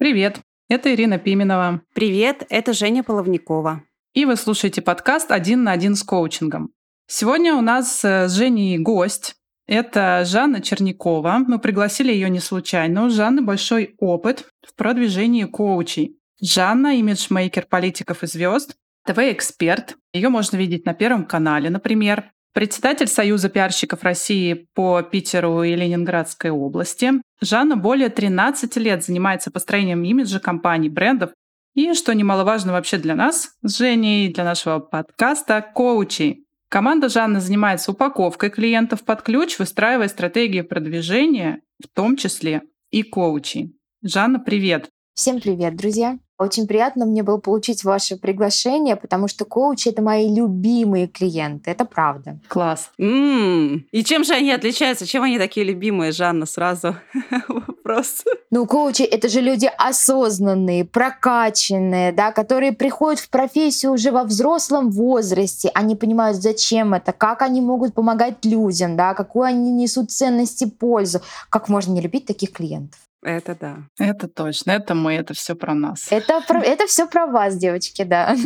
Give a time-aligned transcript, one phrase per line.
[0.00, 1.82] Привет, это Ирина Пименова.
[1.92, 3.82] Привет, это Женя Половникова.
[4.14, 6.70] И вы слушаете подкаст «Один на один с коучингом».
[7.06, 9.34] Сегодня у нас э, с Женей гость.
[9.66, 11.44] Это Жанна Чернякова.
[11.46, 13.04] Мы пригласили ее не случайно.
[13.04, 16.16] У Жанны большой опыт в продвижении коучей.
[16.40, 18.76] Жанна– имиджмейкер политиков и звезд,
[19.06, 19.98] ТВ-эксперт.
[20.14, 22.32] Ее можно видеть на Первом канале, например.
[22.52, 27.12] Председатель Союза пиарщиков России по Питеру и Ленинградской области.
[27.40, 31.30] Жанна более 13 лет занимается построением имиджа компаний, брендов
[31.74, 36.44] и, что немаловажно вообще для нас с Женей, для нашего подкаста, коучей.
[36.68, 43.76] Команда Жанны занимается упаковкой клиентов под ключ, выстраивая стратегии продвижения, в том числе и коучей.
[44.02, 44.88] Жанна, привет!
[45.14, 46.18] Всем привет, друзья!
[46.40, 51.70] Очень приятно мне было получить ваше приглашение, потому что коучи— это мои любимые клиенты.
[51.70, 52.38] Это правда.
[52.48, 52.90] Класс.
[52.98, 53.84] М-м.
[53.92, 55.06] И чем же они отличаются?
[55.06, 56.46] Чем они такие любимые, Жанна?
[56.46, 56.96] Сразу
[57.48, 58.24] вопрос.
[58.50, 64.90] Ну, коучи— это же люди осознанные, прокачанные, да, которые приходят в профессию уже во взрослом
[64.90, 65.70] возрасте.
[65.74, 70.66] Они понимают, зачем это, как они могут помогать людям, да, какую они несут ценность и
[70.66, 71.20] пользу.
[71.50, 72.98] Как можно не любить таких клиентов?
[73.22, 73.76] Это да.
[73.98, 74.72] Это точно.
[74.72, 76.06] Это мы, это все про нас.
[76.10, 78.36] Это, про, это все про вас, девочки, да.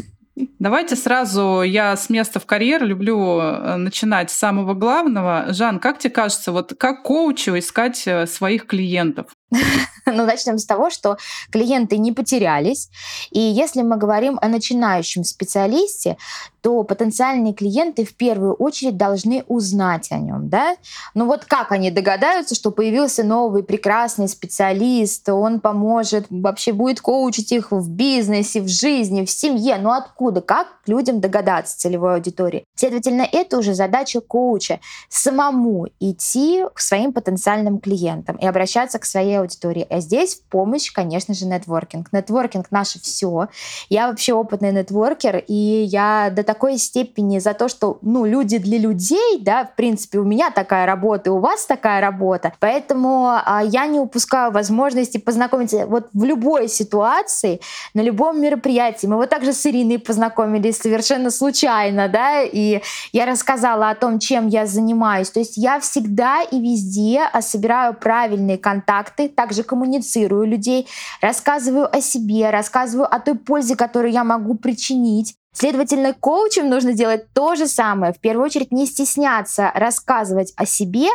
[0.58, 5.46] Давайте сразу, я с места в карьер люблю э, начинать с самого главного.
[5.50, 9.26] Жан, как тебе кажется, вот как коучу искать э, своих клиентов?
[10.14, 11.16] Ну, начнем с того, что
[11.50, 12.90] клиенты не потерялись.
[13.30, 16.16] И если мы говорим о начинающем специалисте,
[16.64, 20.48] то потенциальные клиенты в первую очередь должны узнать о нем.
[20.48, 20.76] Да?
[21.12, 27.52] Ну вот как они догадаются, что появился новый прекрасный специалист, он поможет, вообще будет коучить
[27.52, 29.76] их в бизнесе, в жизни, в семье.
[29.76, 30.40] Ну откуда?
[30.40, 32.64] Как людям догадаться целевой аудитории?
[32.76, 39.38] Следовательно, это уже задача коуча самому идти к своим потенциальным клиентам и обращаться к своей
[39.38, 39.86] аудитории.
[39.94, 42.12] А здесь в помощь, конечно же, нетворкинг.
[42.12, 43.46] Нетворкинг наше все.
[43.88, 48.78] Я вообще опытный нетворкер, и я до такой степени за то, что, ну, люди для
[48.78, 52.52] людей, да, в принципе, у меня такая работа, и у вас такая работа.
[52.58, 57.60] Поэтому а, я не упускаю возможности познакомиться вот в любой ситуации,
[57.94, 59.06] на любом мероприятии.
[59.06, 62.80] Мы вот также с Ириной познакомились совершенно случайно, да, и
[63.12, 65.30] я рассказала о том, чем я занимаюсь.
[65.30, 70.86] То есть я всегда и везде а, собираю правильные контакты, также коммуницирую людей,
[71.20, 75.34] рассказываю о себе, рассказываю о той пользе, которую я могу причинить.
[75.52, 78.12] Следовательно, коучам нужно делать то же самое.
[78.12, 81.08] В первую очередь не стесняться рассказывать о себе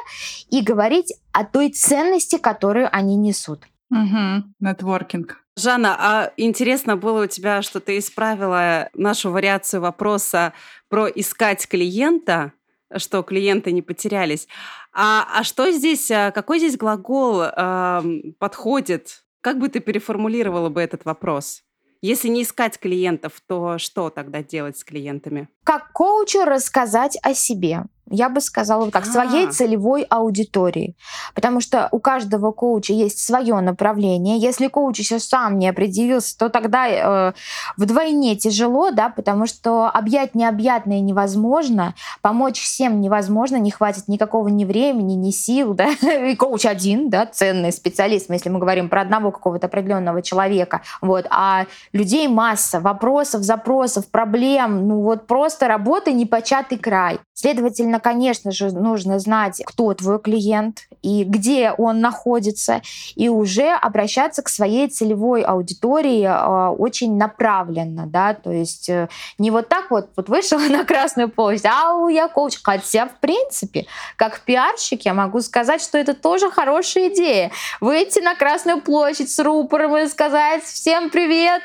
[0.50, 3.64] и говорить о той ценности, которую они несут.
[3.92, 5.44] Угу, нетворкинг.
[5.58, 10.54] Жанна, а интересно было у тебя, что ты исправила нашу вариацию вопроса
[10.88, 12.54] про искать клиента,
[12.98, 14.48] что клиенты не потерялись.
[14.94, 18.02] А, а что здесь, а, какой здесь глагол э,
[18.40, 19.24] подходит?
[19.42, 21.64] Как бы ты переформулировала бы этот вопрос?
[22.02, 25.50] Если не искать клиентов, то что тогда делать с клиентами?
[25.64, 29.12] Как коучу рассказать о себе я бы сказала вот так, А-а-а.
[29.12, 29.52] своей а.
[29.52, 30.96] целевой аудитории.
[31.34, 34.38] Потому что у каждого коуча есть свое направление.
[34.38, 37.34] Если коуч еще сам не определился, то тогда э,
[37.78, 44.66] вдвойне тяжело, да, потому что объять необъятное невозможно, помочь всем невозможно, не хватит никакого ни
[44.66, 45.90] времени, ни сил, да.
[46.30, 50.82] И коуч один, да, ценный специалист, если мы говорим про одного какого-то определенного человека.
[51.02, 51.26] Вот.
[51.30, 57.20] А людей масса, вопросов, запросов, проблем, ну вот просто работа непочатый край.
[57.34, 62.82] Следовательно, конечно же, нужно знать, кто твой клиент и где он находится,
[63.16, 69.52] и уже обращаться к своей целевой аудитории э, очень направленно, да, то есть э, не
[69.52, 73.86] вот так вот, вот вышел на Красную площадь, ау, я коуч, хотя, в принципе,
[74.16, 77.52] как пиарщик я могу сказать, что это тоже хорошая идея.
[77.80, 81.62] Выйти на Красную площадь с рупором и сказать всем привет,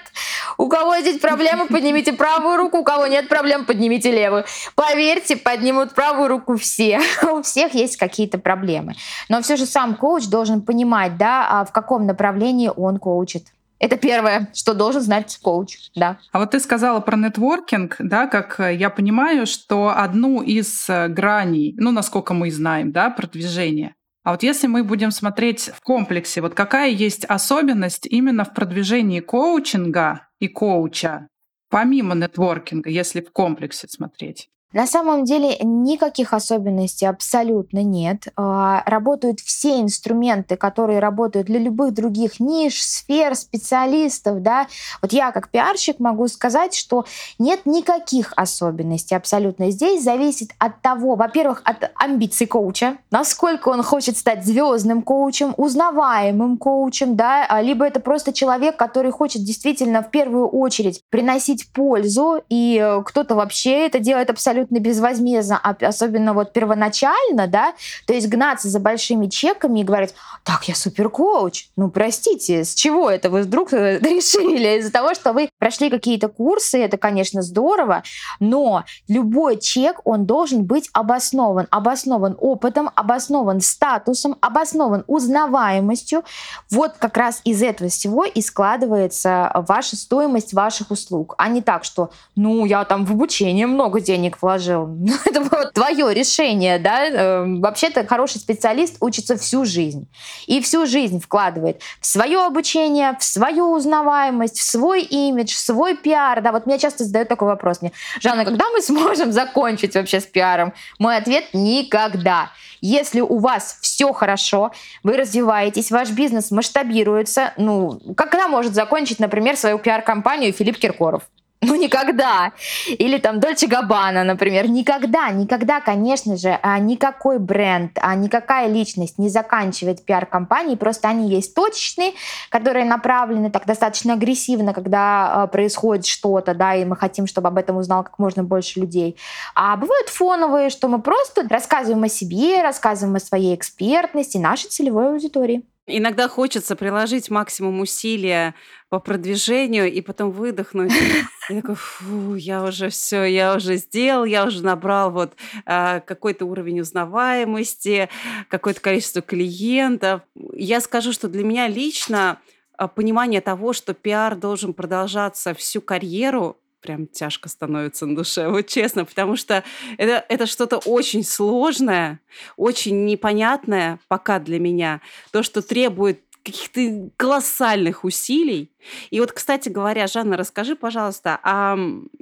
[0.59, 4.45] у кого здесь проблемы, поднимите правую руку, у кого нет проблем, поднимите левую.
[4.75, 7.01] Поверьте, поднимут правую правую руку все.
[7.33, 8.95] У всех есть какие-то проблемы.
[9.29, 13.47] Но все же сам коуч должен понимать, да, а в каком направлении он коучит.
[13.81, 16.17] Это первое, что должен знать коуч, да.
[16.33, 21.75] А вот ты сказала про нетворкинг, да, как я понимаю, что одну из э, граней,
[21.77, 26.55] ну, насколько мы знаем, да, продвижения, а вот если мы будем смотреть в комплексе, вот
[26.55, 31.29] какая есть особенность именно в продвижении коучинга и коуча,
[31.69, 34.49] помимо нетворкинга, если в комплексе смотреть?
[34.75, 38.27] На самом деле никаких особенностей абсолютно нет.
[38.37, 44.43] А, работают все инструменты, которые работают для любых других ниш, сфер, специалистов.
[44.43, 44.67] Да?
[45.01, 47.05] Вот я как пиарщик могу сказать, что
[47.39, 49.71] нет никаких особенностей абсолютно.
[49.71, 56.59] Здесь зависит от того, во-первых, от амбиций коуча, насколько он хочет стать звездным коучем, узнаваемым
[56.59, 62.43] коучем, да, а, либо это просто человек, который хочет действительно в первую очередь приносить пользу,
[62.49, 67.75] и э, кто-то вообще это делает абсолютно абсолютно безвозмездно, а особенно вот первоначально, да,
[68.07, 73.11] то есть гнаться за большими чеками и говорить, так, я суперкоуч, ну, простите, с чего
[73.11, 74.79] это вы вдруг э, решили?
[74.79, 78.03] Из-за того, что вы прошли какие-то курсы, это, конечно, здорово,
[78.41, 86.25] но любой чек, он должен быть обоснован, обоснован опытом, обоснован статусом, обоснован узнаваемостью.
[86.71, 91.85] Вот как раз из этого всего и складывается ваша стоимость ваших услуг, а не так,
[91.85, 94.87] что, ну, я там в обучение много денег вложил, положил.
[95.05, 97.07] Ну, это было твое решение, да.
[97.07, 100.09] Эм, вообще-то хороший специалист учится всю жизнь.
[100.47, 105.97] И всю жизнь вкладывает в свое обучение, в свою узнаваемость, в свой имидж, в свой
[105.97, 106.41] пиар.
[106.43, 107.93] Да, вот меня часто задают такой вопрос мне.
[108.21, 110.73] Жанна, когда мы сможем закончить вообще с пиаром?
[110.99, 112.51] Мой ответ– никогда.
[112.81, 114.73] Если у вас все хорошо,
[115.03, 121.23] вы развиваетесь, ваш бизнес масштабируется, ну, когда может закончить, например, свою пиар-компанию Филипп Киркоров?
[121.67, 122.53] Ну, никогда.
[122.87, 124.69] Или там Дольче Габбана, например.
[124.69, 130.75] Никогда, никогда, конечно же, а, никакой бренд, а никакая личность не заканчивает пиар-компании.
[130.75, 132.13] Просто они есть точечные,
[132.51, 137.57] которые направлены так достаточно агрессивно, когда а, происходит что-то, да, и мы хотим, чтобы об
[137.57, 139.17] этом узнал как можно больше людей.
[139.55, 145.09] А бывают фоновые, что мы просто рассказываем о себе, рассказываем о своей экспертности, нашей целевой
[145.09, 145.63] аудитории.
[145.87, 148.55] Иногда хочется приложить максимум усилия
[148.89, 150.93] по продвижению и потом выдохнуть.
[151.51, 155.35] И такой, фу, я уже все, я уже сделал, я уже набрал вот
[155.67, 158.09] а, какой-то уровень узнаваемости,
[158.49, 160.23] какое-то количество клиентов.
[160.55, 162.41] Я скажу, что для меня лично
[162.79, 168.67] а, понимание того, что пиар должен продолжаться всю карьеру, прям тяжко становится на душе, вот
[168.67, 169.65] честно, потому что
[169.97, 172.21] это, это что-то очень сложное,
[172.59, 175.01] очень непонятное пока для меня,
[175.33, 178.71] то, что требует каких-то колоссальных усилий.
[179.09, 181.79] И вот, кстати говоря, Жанна, расскажи, пожалуйста, а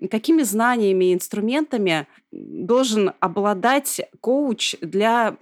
[0.08, 5.36] какими знаниями и инструментами должен обладать коуч для,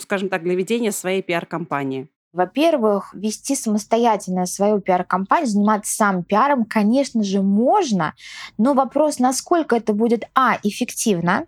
[0.00, 2.08] скажем так, для ведения своей пиар-компании?
[2.32, 8.14] Во-первых, вести самостоятельно свою пиар-компанию, заниматься сам пиаром, конечно же, можно,
[8.56, 11.46] но вопрос, насколько это будет, а, эффективно,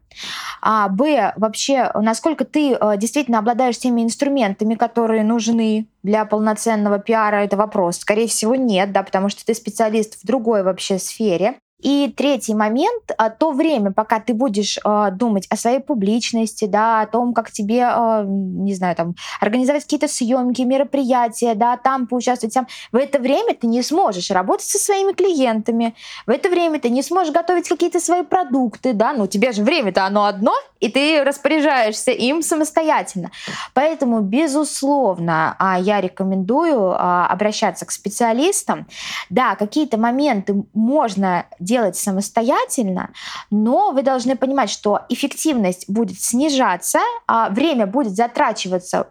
[0.60, 7.36] а, б, вообще, насколько ты э, действительно обладаешь теми инструментами, которые нужны для полноценного пиара,
[7.36, 7.98] это вопрос.
[7.98, 11.58] Скорее всего, нет, да, потому что ты специалист в другой вообще сфере.
[11.84, 17.02] И третий момент, а, то время, пока ты будешь э, думать о своей публичности, да,
[17.02, 22.54] о том, как тебе, э, не знаю, там, организовать какие-то съемки, мероприятия, да, там поучаствовать,
[22.54, 25.94] там, в это время ты не сможешь работать со своими клиентами,
[26.26, 29.62] в это время ты не сможешь готовить какие-то свои продукты, да, ну, у тебя же
[29.62, 33.30] время-то оно одно, и ты распоряжаешься им самостоятельно.
[33.74, 38.86] Поэтому, безусловно, а, я рекомендую а, обращаться к специалистам.
[39.30, 43.10] Да, какие-то моменты можно делать самостоятельно,
[43.50, 49.06] но вы должны понимать, что эффективность будет снижаться, а время будет затрачиваться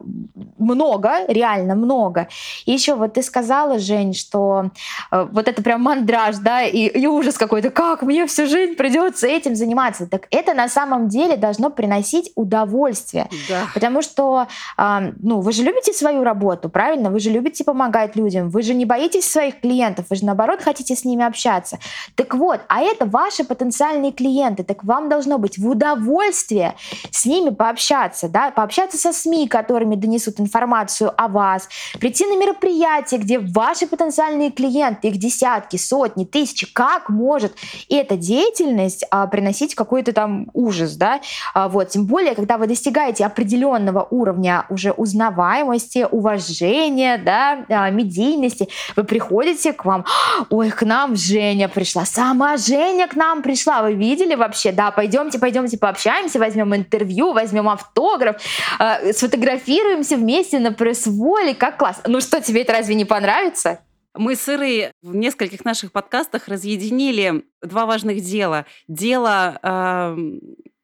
[0.58, 2.28] много, реально много.
[2.66, 4.72] И еще вот ты сказала, Жень, что
[5.12, 9.28] э, вот это прям мандраж, да, и, и ужас какой-то, как мне всю жизнь придется
[9.28, 10.08] этим заниматься.
[10.08, 13.30] Так это на самом деле должно приносить удовольствие.
[13.50, 13.68] Да.
[13.74, 17.10] Потому что, э, ну, вы же любите свою работу, правильно?
[17.10, 20.96] Вы же любите помогать людям, вы же не боитесь своих клиентов, вы же наоборот хотите
[20.96, 21.80] с ними общаться.
[22.16, 26.76] Так вот, а это ваши потенциальные клиенты, так вам должно быть в удовольствие
[27.12, 31.68] с ними пообщаться, да, пообщаться со СМИ, которыми донесут информацию о вас,
[32.00, 37.54] прийти на мероприятие, где ваши потенциальные клиенты, их десятки, сотни, тысячи, как может
[37.90, 41.22] эта деятельность а, приносить какой-то там ужас, да,
[41.54, 48.68] а, вот, тем более, когда вы достигаете определенного уровня уже узнаваемости, уважения, да, а, медийности,
[48.96, 50.06] вы приходите к вам,
[50.50, 54.72] ой, к нам Женя пришла, сама Женя к нам пришла, вы видели вообще?
[54.72, 58.42] Да, пойдемте, пойдемте пообщаемся, возьмем интервью, возьмем автограф,
[58.80, 62.02] э, сфотографируемся вместе на пресс-воле, как класс.
[62.08, 63.82] Ну что, тебе это разве не понравится?
[64.16, 68.66] Мы с Ирой в нескольких наших подкастах разъединили два важных дела.
[68.88, 70.18] Дело э,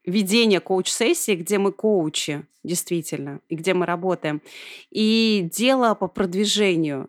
[0.05, 4.41] ведения коуч-сессии, где мы коучи, действительно, и где мы работаем,
[4.91, 7.07] и дело по продвижению,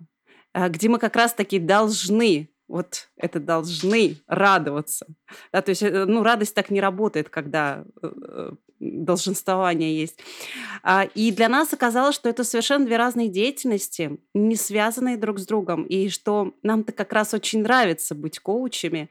[0.55, 5.07] э, где мы как раз-таки должны вот это должны радоваться.
[5.53, 10.21] Да, то есть, э, ну, радость так не работает, когда э, э, долженствование есть.
[10.83, 15.47] А, и для нас оказалось, что это совершенно две разные деятельности, не связанные друг с
[15.47, 19.11] другом, и что нам-то как раз очень нравится быть коучами,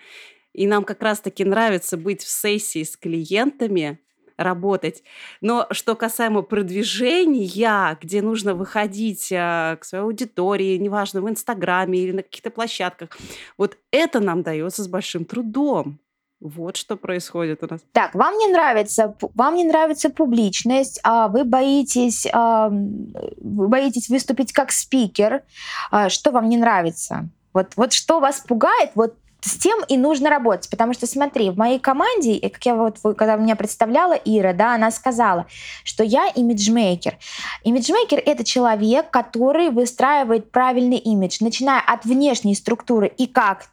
[0.54, 4.00] и нам как раз-таки нравится быть в сессии с клиентами,
[4.40, 5.04] работать.
[5.42, 12.12] Но что касаемо продвижения, где нужно выходить а, к своей аудитории, неважно, в Инстаграме или
[12.14, 13.10] на каких-то площадках,
[13.58, 16.00] вот это нам дается с большим трудом.
[16.42, 17.82] Вот что происходит у нас.
[17.92, 24.54] Так, вам не нравится, вам не нравится публичность, а вы боитесь, а, вы боитесь выступить
[24.54, 25.44] как спикер.
[25.92, 27.28] А, что вам не нравится?
[27.54, 31.58] Вот, вот что вас пугает, вот с тем и нужно работать, потому что смотри, в
[31.58, 35.48] моей команде, как я вот, когда меня представляла Ира, да, она сказала,
[35.84, 37.18] что я имиджмейкер.
[37.64, 43.68] Имиджмейкер— это человек, который выстраивает правильный имидж, начиная от внешней структуры и как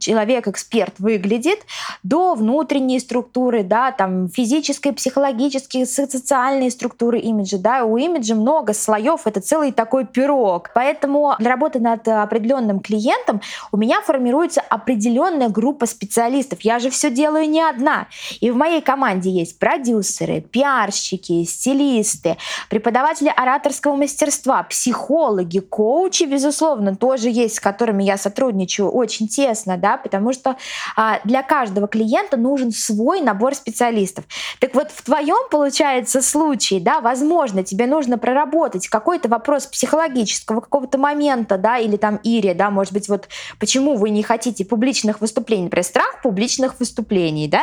[0.00, 1.60] человек-эксперт выглядит,
[2.02, 9.26] до внутренней структуры, да, там физической, психологической, социальной структуры имиджа, да, у имиджа много слоев,
[9.26, 10.70] это целый такой пирог.
[10.74, 13.40] Поэтому для работы над определенным клиентом
[13.72, 16.60] у меня формируется определенная группа специалистов.
[16.62, 18.08] Я же все делаю не одна.
[18.40, 22.36] И в моей команде есть продюсеры, пиарщики, стилисты,
[22.68, 29.89] преподаватели ораторского мастерства, психологи, коучи, безусловно, тоже есть, с которыми я сотрудничаю очень тесно, да,
[29.96, 30.56] потому что
[30.96, 34.24] а, для каждого клиента нужен свой набор специалистов.
[34.58, 40.98] Так вот, в твоем, получается, случае, да, возможно, тебе нужно проработать какой-то вопрос психологического какого-то
[40.98, 43.28] момента, да, или там Ире, да, может быть, вот
[43.58, 47.62] почему вы не хотите публичных выступлений, например, страх публичных выступлений, да,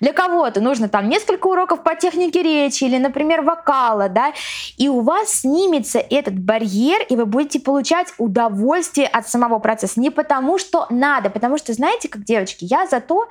[0.00, 4.32] для кого-то нужно там несколько уроков по технике речи или, например, вокала, да,
[4.76, 10.10] и у вас снимется этот барьер, и вы будете получать удовольствие от самого процесса, не
[10.10, 13.28] потому что надо, потому Потому что, знаете, как девочки, я за то,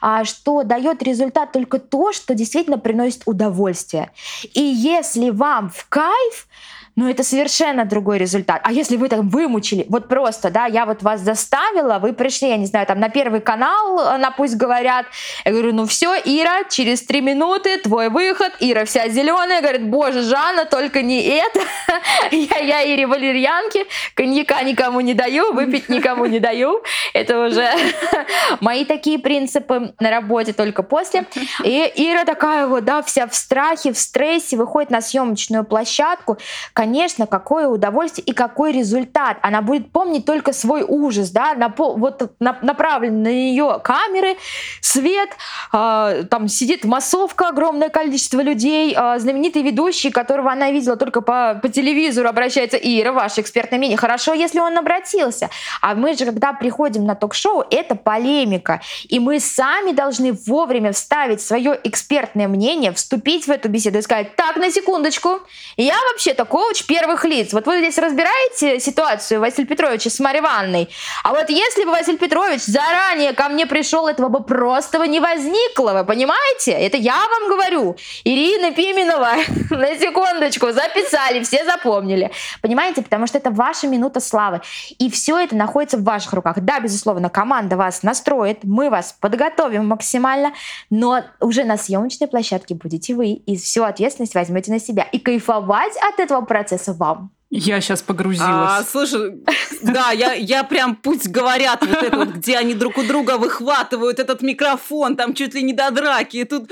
[0.00, 4.10] а, что дает результат только то, что действительно приносит удовольствие.
[4.54, 6.48] И если вам в кайф,
[6.96, 8.60] но это совершенно другой результат.
[8.64, 12.56] А если вы там вымучили, вот просто, да, я вот вас заставила, вы пришли, я
[12.56, 15.06] не знаю, там на первый канал, э, на пусть говорят,
[15.44, 20.22] я говорю, ну все, Ира, через три минуты твой выход, Ира вся зеленая, говорит, боже,
[20.22, 21.60] Жанна, только не это,
[22.30, 26.82] я, я Ире валерьянки, коньяка никому не даю, выпить никому не даю,
[27.12, 27.68] это уже
[28.60, 31.26] мои такие принципы на работе только после.
[31.64, 36.38] И Ира такая вот, да, вся в страхе, в стрессе, выходит на съемочную площадку,
[36.84, 39.38] конечно, какое удовольствие и какой результат.
[39.40, 44.36] Она будет помнить только свой ужас, да, на, вот на, направлен на нее камеры,
[44.82, 45.30] свет,
[45.72, 51.58] э, там сидит массовка, огромное количество людей, э, знаменитый ведущий, которого она видела только по,
[51.62, 53.96] по телевизору, обращается, Ира, ваше экспертное мнение.
[53.96, 55.48] Хорошо, если он обратился.
[55.80, 58.82] А мы же, когда приходим на ток-шоу, это полемика.
[59.08, 64.36] И мы сами должны вовремя вставить свое экспертное мнение, вступить в эту беседу и сказать,
[64.36, 65.40] так, на секундочку,
[65.78, 67.52] я вообще такого коуч первых лиц.
[67.52, 70.88] Вот вы здесь разбираете ситуацию Василия Петровича с Марьей Ивановной.
[71.22, 75.92] А вот если бы Василий Петрович заранее ко мне пришел, этого бы просто не возникло,
[75.92, 76.72] вы понимаете?
[76.72, 77.96] Это я вам говорю.
[78.24, 79.34] Ирина Пименова,
[79.70, 82.30] на секундочку, записали, все запомнили.
[82.60, 83.02] Понимаете?
[83.02, 84.60] Потому что это ваша минута славы.
[84.98, 86.60] И все это находится в ваших руках.
[86.60, 90.52] Да, безусловно, команда вас настроит, мы вас подготовим максимально,
[90.90, 95.04] но уже на съемочной площадке будете вы, и всю ответственность возьмете на себя.
[95.12, 97.30] И кайфовать от этого процесса вам.
[97.56, 98.48] Я сейчас погрузилась.
[98.50, 99.40] А, слушай,
[99.80, 104.18] да, я, я прям пусть говорят вот это вот, где они друг у друга выхватывают
[104.18, 106.38] этот микрофон, там чуть ли не до драки.
[106.38, 106.68] И тут,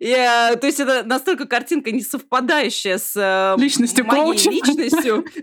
[0.00, 4.50] я, то есть это настолько картинка не совпадающая с э, личностью моей коуча.
[4.50, 5.24] личностью.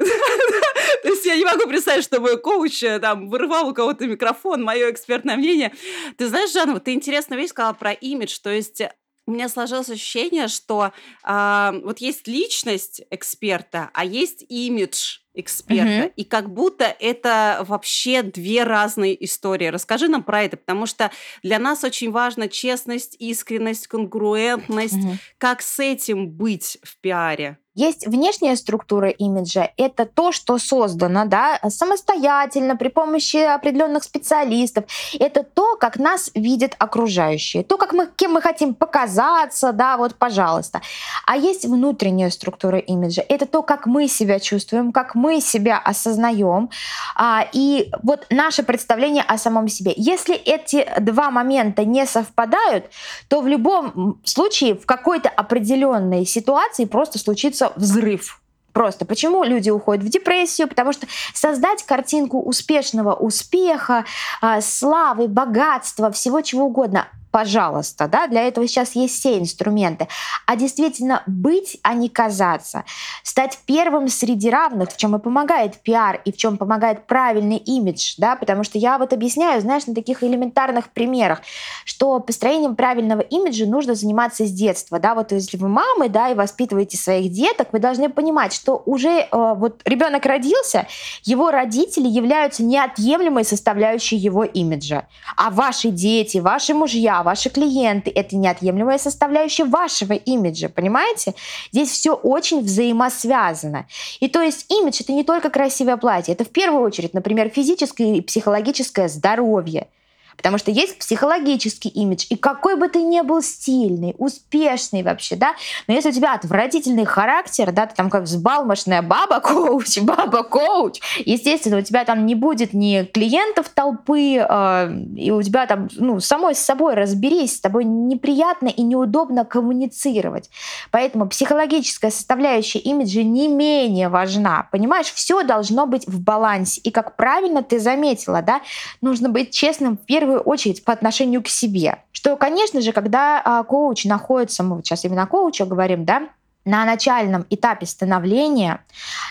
[1.03, 4.91] То есть я не могу представить, чтобы коуч э, там вырывал у кого-то микрофон, мое
[4.91, 5.71] экспертное мнение.
[6.17, 8.81] Ты знаешь, Жанна, вот ты интересную вещь сказала про имидж, то есть
[9.27, 10.91] у меня сложилось ощущение, что
[11.23, 16.05] э, вот есть личность эксперта, а есть имидж эксперта.
[16.05, 16.13] Угу.
[16.15, 19.67] И как будто это вообще две разные истории.
[19.67, 21.11] Расскажи нам про это, потому что
[21.43, 24.93] для нас очень важна честность, искренность, конгруентность.
[24.93, 25.17] Угу.
[25.37, 27.57] Как с этим быть в пиаре?
[27.73, 34.83] Есть внешняя структура имиджа, это то, что создано да, самостоятельно при помощи определенных специалистов.
[35.17, 40.15] Это то, как нас видят окружающие, то, как мы, кем мы хотим показаться, да, вот,
[40.15, 40.81] пожалуйста.
[41.25, 46.69] А есть внутренняя структура имиджа, это то, как мы себя чувствуем, как мы себя осознаем,
[47.15, 49.93] а, и вот наше представление о самом себе.
[49.95, 52.85] Если эти два момента не совпадают,
[53.27, 58.41] то в любом случае в какой-то определенной ситуации просто случится взрыв
[58.73, 60.67] Просто почему люди уходят в депрессию?
[60.67, 64.05] Потому что создать картинку успешного успеха,
[64.41, 70.07] а, славы, богатства, всего чего угодно пожалуйста, да, для этого сейчас есть все инструменты,
[70.45, 72.83] а действительно быть, а не казаться,
[73.23, 78.15] стать первым среди равных, в чем и помогает пиар, и в чем помогает правильный имидж,
[78.17, 81.41] да, потому что я вот объясняю, знаешь, на таких элементарных примерах,
[81.85, 86.35] что построением правильного имиджа нужно заниматься с детства, да, вот если вы мамы, да, и
[86.35, 90.87] воспитываете своих деток, вы должны понимать, что уже э, вот ребенок родился,
[91.23, 95.07] его родители являются неотъемлемой составляющей его имиджа,
[95.37, 101.33] а ваши дети, ваши мужья, ваши клиенты— это неотъемлемая составляющая вашего имиджа, понимаете?
[101.71, 103.87] Здесь все очень взаимосвязано.
[104.19, 108.15] И то есть имидж— это не только красивое платье, это в первую очередь, например, физическое
[108.15, 109.87] и психологическое здоровье—
[110.41, 112.25] Потому что есть психологический имидж.
[112.29, 115.53] И какой бы ты ни был стильный, успешный вообще, да,
[115.87, 121.81] но если у тебя отвратительный характер, да, ты там как взбалмошная баба-коуч, баба-коуч, естественно, у
[121.81, 126.59] тебя там не будет ни клиентов толпы, э, и у тебя там, ну, самой с
[126.59, 130.49] собой разберись, с тобой неприятно и неудобно коммуницировать.
[130.89, 134.67] Поэтому психологическая составляющая имиджа не менее важна.
[134.71, 136.81] Понимаешь, все должно быть в балансе.
[136.81, 138.61] И как правильно ты заметила, да,
[139.01, 142.03] нужно быть честным в первую первую очередь по отношению к себе.
[142.11, 146.29] Что, конечно же, когда а, коуч находится, мы вот сейчас именно о коуче говорим, да,
[146.63, 148.83] на начальном этапе становления,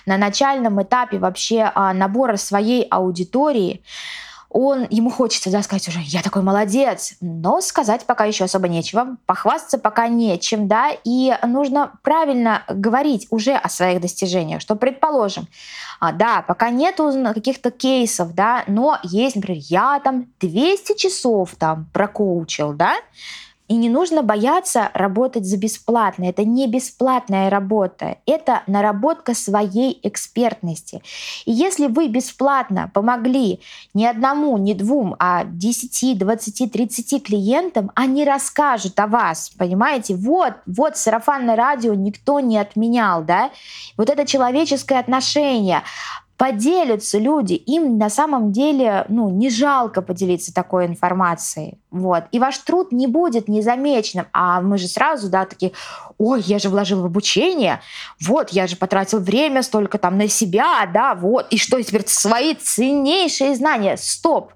[0.04, 3.83] на начальном этапе вообще а, набора своей аудитории,
[4.50, 9.16] он, ему хочется да, сказать уже, я такой молодец, но сказать пока еще особо нечего,
[9.25, 15.47] похвастаться пока нечем, да, и нужно правильно говорить уже о своих достижениях, что, предположим,
[16.00, 21.87] а, да, пока нету каких-то кейсов, да, но есть, например, я там 200 часов там
[21.92, 22.97] прокоучил, да,
[23.70, 26.24] и не нужно бояться работать за бесплатно.
[26.24, 31.02] Это не бесплатная работа, это наработка своей экспертности.
[31.44, 33.60] И если вы бесплатно помогли
[33.94, 40.16] не одному, не двум, а 10, 20, 30 клиентам, они расскажут о вас, понимаете?
[40.16, 43.52] Вот, вот сарафанное радио никто не отменял, да?
[43.96, 45.84] Вот это человеческое отношение
[46.40, 51.76] поделятся люди, им на самом деле ну, не жалко поделиться такой информацией.
[51.90, 52.25] Вот.
[52.32, 54.25] И ваш труд не будет незамеченным.
[54.32, 55.73] А мы же сразу, да, такие,
[56.16, 57.82] ой, я же вложил в обучение,
[58.23, 62.54] вот, я же потратил время столько там на себя, да, вот, и что теперь свои
[62.54, 63.99] ценнейшие знания?
[63.99, 64.52] Стоп!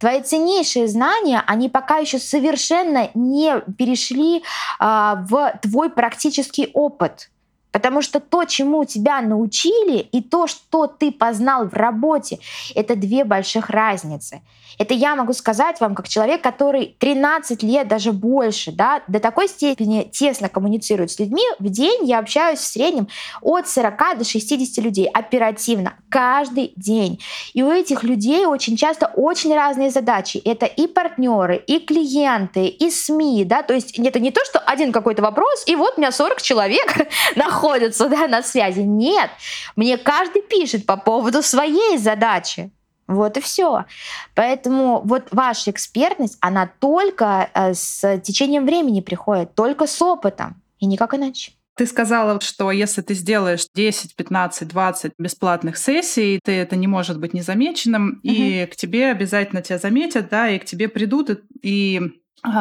[0.00, 4.42] Твои ценнейшие знания, они пока еще совершенно не перешли
[4.80, 7.29] а, в твой практический опыт.
[7.72, 12.38] Потому что то, чему тебя научили, и то, что ты познал в работе,
[12.74, 14.42] это две больших разницы.
[14.78, 19.48] Это я могу сказать вам, как человек, который 13 лет, даже больше, да, до такой
[19.48, 21.42] степени тесно коммуницирует с людьми.
[21.58, 23.08] В день я общаюсь в среднем
[23.42, 27.20] от 40 до 60 людей оперативно, каждый день.
[27.52, 30.38] И у этих людей очень часто очень разные задачи.
[30.38, 34.92] Это и партнеры, и клиенты, и СМИ, да, то есть это не то, что один
[34.92, 37.08] какой-то вопрос, и вот у меня 40 человек
[37.60, 38.80] находятся да, на связи.
[38.80, 39.30] Нет,
[39.76, 42.70] мне каждый пишет по поводу своей задачи.
[43.06, 43.86] Вот и все.
[44.36, 50.86] Поэтому вот ваша экспертность, она только э, с течением времени приходит, только с опытом, и
[50.86, 51.52] никак иначе.
[51.76, 57.18] Ты сказала, что если ты сделаешь 10, 15, 20 бесплатных сессий, ты это не может
[57.18, 58.32] быть незамеченным, угу.
[58.32, 62.00] и к тебе обязательно тебя заметят, да, и к тебе придут и, и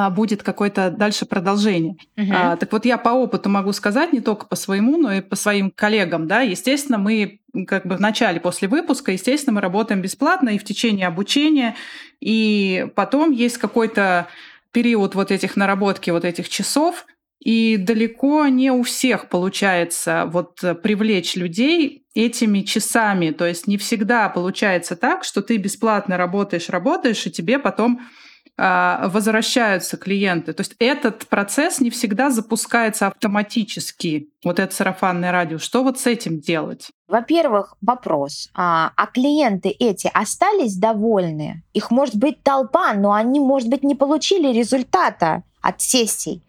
[0.10, 1.96] будет какое-то дальше продолжение.
[2.18, 2.32] Uh-huh.
[2.34, 5.36] А, так вот я по опыту могу сказать, не только по своему, но и по
[5.36, 10.50] своим коллегам, да, естественно, мы как бы в начале после выпуска, естественно, мы работаем бесплатно
[10.50, 11.76] и в течение обучения,
[12.20, 14.28] и потом есть какой-то
[14.72, 17.06] период вот этих наработки вот этих часов,
[17.40, 23.32] и далеко не у всех получается вот привлечь людей этими часами.
[23.32, 28.19] То есть не всегда получается так, что ты бесплатно работаешь, работаешь, и тебе потом а,
[28.60, 30.54] возвращаются клиенты.
[30.54, 35.58] То есть этот процесс не всегда запускается автоматически, вот это сарафанное радио.
[35.58, 36.90] Что вот с этим делать?
[37.08, 38.50] Во-первых, вопрос.
[38.54, 41.64] А, а клиенты эти остались довольны?
[41.74, 46.44] Их может быть толпа, но они, может быть, не получили результата от сессий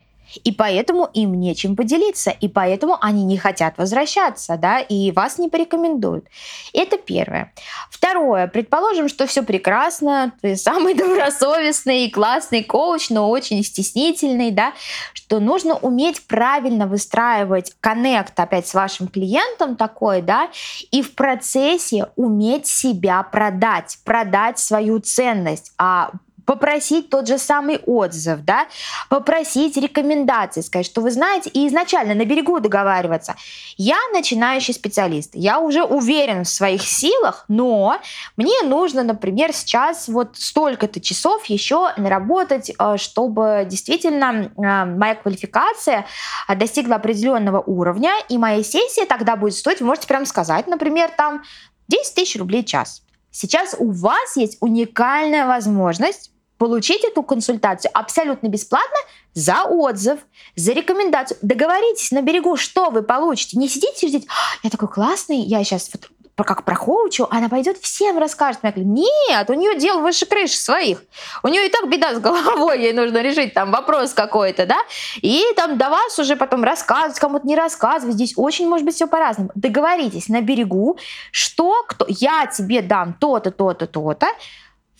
[0.44, 5.48] и поэтому им нечем поделиться, и поэтому они не хотят возвращаться, да, и вас не
[5.48, 6.26] порекомендуют.
[6.72, 7.52] Это первое.
[7.90, 14.72] Второе, предположим, что все прекрасно, ты самый добросовестный и классный коуч, но очень стеснительный, да,
[15.12, 20.50] что нужно уметь правильно выстраивать коннект опять с вашим клиентом такой, да,
[20.90, 26.10] и в процессе уметь себя продать, продать свою ценность, а
[26.50, 28.66] попросить тот же самый отзыв, да,
[29.08, 33.36] попросить рекомендации, сказать, что вы знаете, и изначально на берегу договариваться.
[33.76, 38.00] Я начинающий специалист, я уже уверен в своих силах, но
[38.36, 46.04] мне нужно, например, сейчас вот столько-то часов еще наработать, э, чтобы действительно э, моя квалификация
[46.48, 51.44] достигла определенного уровня, и моя сессия тогда будет стоить, вы можете прям сказать, например, там
[51.86, 53.02] 10 тысяч рублей час.
[53.30, 58.98] Сейчас у вас есть уникальная возможность получить эту консультацию абсолютно бесплатно
[59.32, 60.18] за отзыв,
[60.56, 61.38] за рекомендацию.
[61.40, 63.58] Договоритесь на берегу, что вы получите.
[63.58, 66.10] Не сидите и ждите, «А, я такой классный, я сейчас вот
[66.44, 68.60] как про коучу, она пойдет всем расскажет.
[68.62, 71.02] Я говорю, нет, у нее дел выше крыши своих.
[71.42, 74.78] У нее и так беда с головой, ей нужно решить там вопрос какой-то, да?
[75.20, 78.14] И там до вас уже потом рассказывать, кому-то не рассказывать.
[78.14, 79.50] Здесь очень может быть все по-разному.
[79.54, 80.98] Договоритесь на берегу,
[81.30, 84.28] что кто, я тебе дам то-то, то-то, то-то,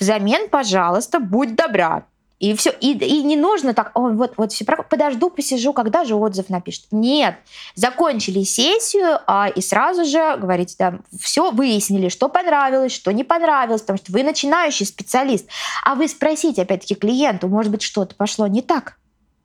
[0.00, 2.04] взамен, пожалуйста, будь добра,
[2.40, 6.14] и все, и, и не нужно так, Ой, вот, вот все, подожду, посижу, когда же
[6.14, 6.86] отзыв напишет.
[6.90, 7.36] Нет,
[7.74, 13.82] закончили сессию, а, и сразу же говорите, да, все выяснили, что понравилось, что не понравилось,
[13.82, 15.46] потому что вы начинающий специалист.
[15.84, 18.96] А вы спросите, опять-таки, клиенту, может быть, что-то пошло не так.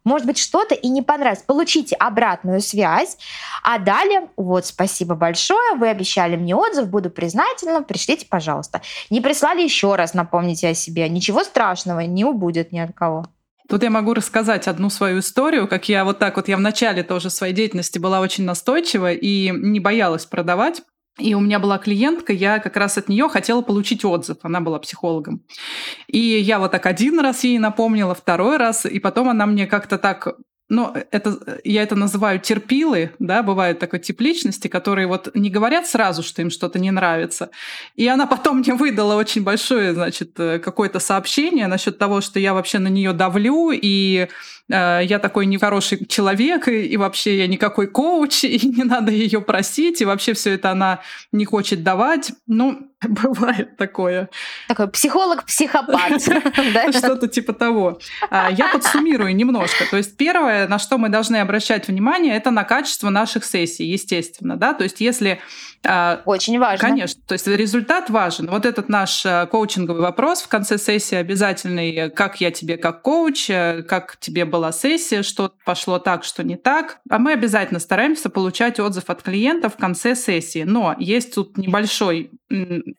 [0.05, 1.43] Может быть, что-то и не понравилось.
[1.45, 3.17] Получите обратную связь.
[3.63, 8.81] А далее, вот, спасибо большое, вы обещали мне отзыв, буду признательна, пришлите, пожалуйста.
[9.09, 11.09] Не прислали еще раз, напомните о себе.
[11.09, 13.25] Ничего страшного не убудет ни от кого.
[13.67, 17.01] Тут я могу рассказать одну свою историю, как я вот так вот, я в начале
[17.01, 20.83] тоже своей деятельности была очень настойчива и не боялась продавать.
[21.17, 24.37] И у меня была клиентка, я как раз от нее хотела получить отзыв.
[24.41, 25.43] Она была психологом.
[26.07, 29.97] И я вот так один раз ей напомнила, второй раз, и потом она мне как-то
[29.97, 30.35] так
[30.67, 35.85] ну, это, я это называю терпилы, да, бывают такой тип личности, которые вот не говорят
[35.85, 37.51] сразу, что им что-то не нравится.
[37.95, 42.55] И она потом мне выдала очень большое, значит, э, какое-то сообщение насчет того, что я
[42.55, 44.27] вообще на нее давлю, и
[44.67, 50.01] я такой нехороший человек, и, и вообще я никакой коуч, и не надо ее просить,
[50.01, 51.01] и вообще все это она
[51.31, 52.31] не хочет давать.
[52.47, 54.29] Ну, бывает такое.
[54.67, 56.21] Такой психолог-психопат.
[56.95, 57.99] Что-то типа того.
[58.29, 59.85] А, я подсуммирую немножко.
[59.89, 64.57] То есть первое, на что мы должны обращать внимание, это на качество наших сессий, естественно.
[64.57, 64.73] Да?
[64.73, 65.39] То есть если
[65.85, 66.87] а, Очень важно.
[66.87, 67.21] Конечно.
[67.27, 68.47] То есть результат важен.
[68.47, 72.09] Вот этот наш э, коучинговый вопрос в конце сессии обязательный.
[72.09, 76.55] Как я тебе как коуч, э, как тебе была сессия, что пошло так, что не
[76.55, 76.99] так.
[77.09, 80.63] А мы обязательно стараемся получать отзыв от клиента в конце сессии.
[80.63, 82.31] Но есть тут небольшой,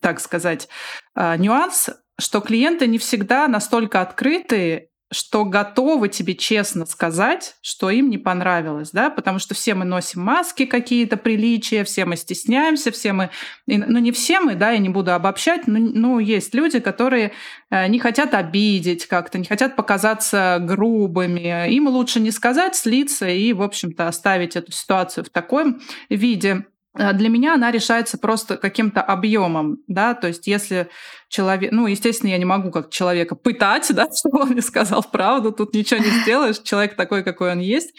[0.00, 0.68] так сказать,
[1.14, 1.88] э, нюанс,
[2.18, 8.90] что клиенты не всегда настолько открыты что готовы тебе честно сказать, что им не понравилось,
[8.90, 13.30] да, потому что все мы носим маски какие-то приличия, все мы стесняемся, все мы,
[13.66, 17.32] ну не все мы, да, я не буду обобщать, но ну, есть люди, которые
[17.70, 23.52] э, не хотят обидеть как-то, не хотят показаться грубыми, им лучше не сказать, слиться и,
[23.52, 26.66] в общем-то, оставить эту ситуацию в таком виде.
[26.98, 30.88] А для меня она решается просто каким-то объемом, да, то есть если
[31.28, 35.52] человек, ну, естественно, я не могу как человека пытать, да, чтобы он мне сказал правду,
[35.52, 37.94] тут ничего не сделаешь, человек такой, какой он есть,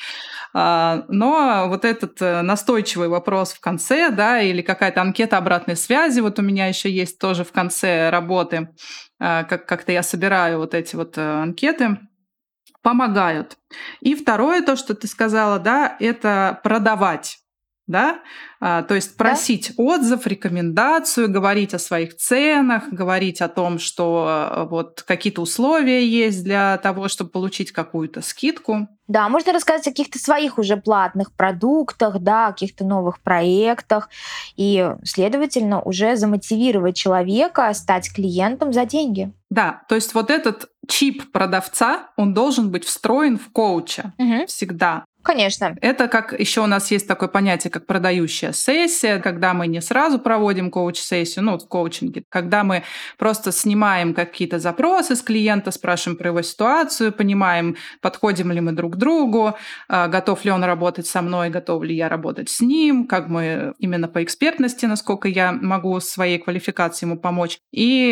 [0.53, 6.19] а, но вот этот э, настойчивый вопрос в конце, да, или какая-то анкета обратной связи,
[6.19, 8.69] вот у меня еще есть тоже в конце работы,
[9.19, 11.99] а, как- как-то я собираю вот эти вот э, анкеты,
[12.81, 13.57] помогают.
[13.99, 17.39] И второе, то, что ты сказала, да, это продавать
[17.87, 18.19] да,
[18.59, 19.83] а, то есть просить да?
[19.83, 26.43] отзыв, рекомендацию, говорить о своих ценах, говорить о том, что а, вот какие-то условия есть
[26.43, 28.89] для того, чтобы получить какую-то скидку.
[29.07, 34.09] Да, можно рассказать о каких-то своих уже платных продуктах, да, о каких-то новых проектах,
[34.57, 39.31] и, следовательно, уже замотивировать человека стать клиентом за деньги.
[39.49, 44.45] Да, то есть вот этот чип продавца, он должен быть встроен в коуча угу.
[44.47, 45.05] всегда.
[45.27, 45.75] Конечно.
[45.81, 50.19] Это как еще у нас есть такое понятие, как продающая сессия, когда мы не сразу
[50.19, 52.83] проводим коуч-сессию, ну, в коучинге, когда мы
[53.17, 58.93] просто снимаем какие-то запросы с клиента, спрашиваем про его ситуацию, понимаем, подходим ли мы друг
[58.93, 59.57] к другу,
[59.89, 63.73] а, готов ли он работать со мной, готов ли я работать с ним, как мы
[63.79, 67.59] именно по экспертности, насколько я могу своей квалификации ему помочь.
[67.73, 68.11] И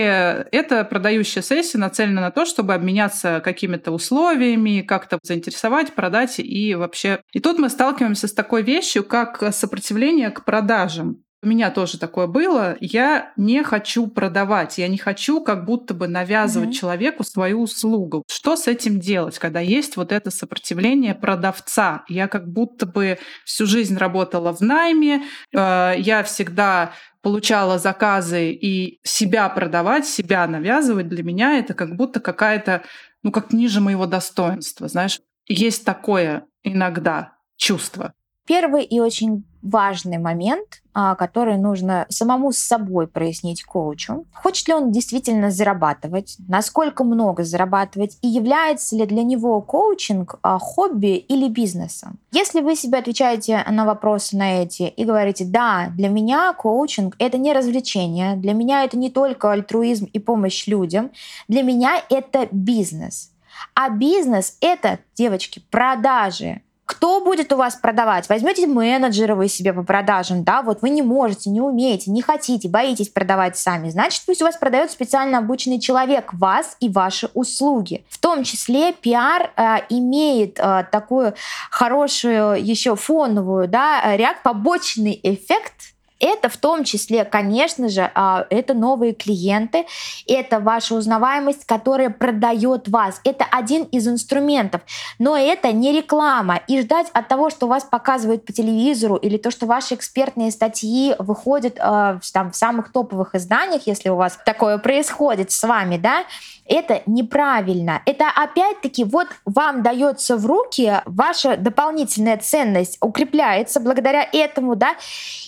[0.52, 7.05] эта продающая сессия нацелена на то, чтобы обменяться какими-то условиями, как-то заинтересовать, продать и вообще
[7.06, 7.24] вообще.
[7.32, 11.22] И тут мы сталкиваемся с такой вещью, как сопротивление к продажам.
[11.44, 12.76] У меня тоже такое было.
[12.80, 16.74] Я не хочу продавать, я не хочу как будто бы навязывать mm-hmm.
[16.74, 18.24] человеку свою услугу.
[18.28, 22.04] Что с этим делать, когда есть вот это сопротивление продавца?
[22.08, 25.22] Я как будто бы всю жизнь работала в найме,
[25.54, 32.20] э, я всегда получала заказы и себя продавать, себя навязывать, для меня это как будто
[32.20, 32.82] какая-то,
[33.22, 35.20] ну, как ниже моего достоинства, знаешь.
[35.48, 38.14] Есть такое иногда чувство.
[38.46, 44.26] Первый и очень важный момент, а, который нужно самому с собой прояснить коучу.
[44.32, 50.60] Хочет ли он действительно зарабатывать, насколько много зарабатывать и является ли для него коучинг а,
[50.60, 52.20] хобби или бизнесом.
[52.32, 57.40] Если вы себе отвечаете на вопросы на эти и говорите, да, для меня коучинг— это
[57.40, 61.10] не развлечение, для меня это не только альтруизм и помощь людям,
[61.48, 63.32] для меня это бизнес.
[63.74, 66.62] А бизнес— это, девочки, продажи.
[66.86, 68.30] Кто будет у вас продавать?
[68.30, 72.70] Возьмете менеджера вы себе по продажам, да, вот вы не можете, не умеете, не хотите,
[72.70, 73.90] боитесь продавать сами.
[73.90, 78.06] Значит, пусть у вас продает специально обученный человек вас и ваши услуги.
[78.08, 81.34] В том числе пиар э, имеет э, такую
[81.72, 85.95] хорошую еще фоновую, да, ряд побочный эффект
[86.26, 89.86] это в том числе, конечно же, а, это новые клиенты,
[90.28, 93.22] это ваша узнаваемость, которая продает вас.
[93.24, 94.82] Это один из инструментов.
[95.20, 96.62] Но это не реклама.
[96.68, 101.16] И ждать от того, что вас показывают по телевизору, или то, что ваши экспертные статьи
[101.20, 106.26] выходят э, там, в самых топовых изданиях, если у вас такое происходит с вами, да,
[106.68, 108.02] это неправильно.
[108.06, 114.96] Это опять-таки вот вам дается в руки ваша дополнительная ценность, укрепляется благодаря этому, да,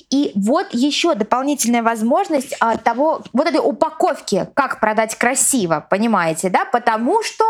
[0.10, 6.65] и вот еще дополнительная возможность а, того, вот этой упаковки, как продать красиво, понимаете, да,
[6.65, 7.45] потому что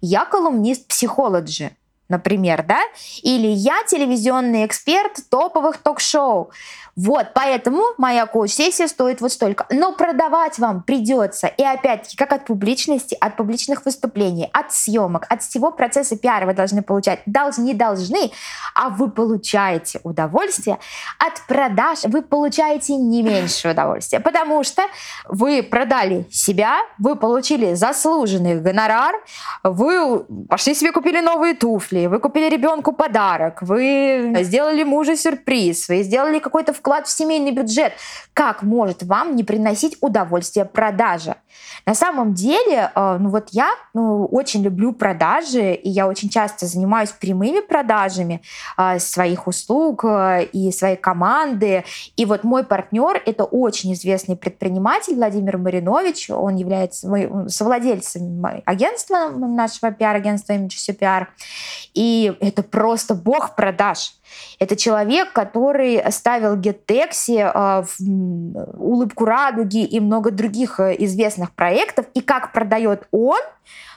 [0.00, 1.70] я колумнист психологи
[2.10, 2.80] например, да,
[3.22, 6.50] или я телевизионный эксперт топовых ток-шоу.
[6.96, 9.64] Вот, поэтому моя коуч-сессия стоит вот столько.
[9.70, 11.46] Но продавать вам придется.
[11.46, 16.52] И опять-таки, как от публичности, от публичных выступлений, от съемок, от всего процесса пиара вы
[16.52, 17.20] должны получать.
[17.26, 18.32] Должны, не должны,
[18.74, 20.78] а вы получаете удовольствие.
[21.18, 24.82] От продаж вы получаете не меньше удовольствия, потому что
[25.28, 29.14] вы продали себя, вы получили заслуженный гонорар,
[29.62, 36.02] вы пошли себе купили новые туфли, вы купили ребенку подарок, вы сделали мужу сюрприз, вы
[36.02, 37.92] сделали какой-то вклад в семейный бюджет.
[38.34, 41.36] Как может вам не приносить удовольствие продажа?
[41.86, 46.66] На самом деле, э, ну вот я ну, очень люблю продажи, и я очень часто
[46.66, 48.42] занимаюсь прямыми продажами
[48.76, 51.84] э, своих услуг э, и своей команды.
[52.16, 56.30] И вот мой партнер— это очень известный предприниматель Владимир Маринович.
[56.30, 57.08] Он является
[57.48, 61.32] совладельцем агентства нашего пиар-агентства Image Пиар.
[61.94, 64.14] И это просто бог продаж.
[64.58, 67.84] Это человек, который ставил Геттекси, э,
[68.78, 72.06] Улыбку радуги и много других э, известных проектов.
[72.14, 73.40] И как продает он,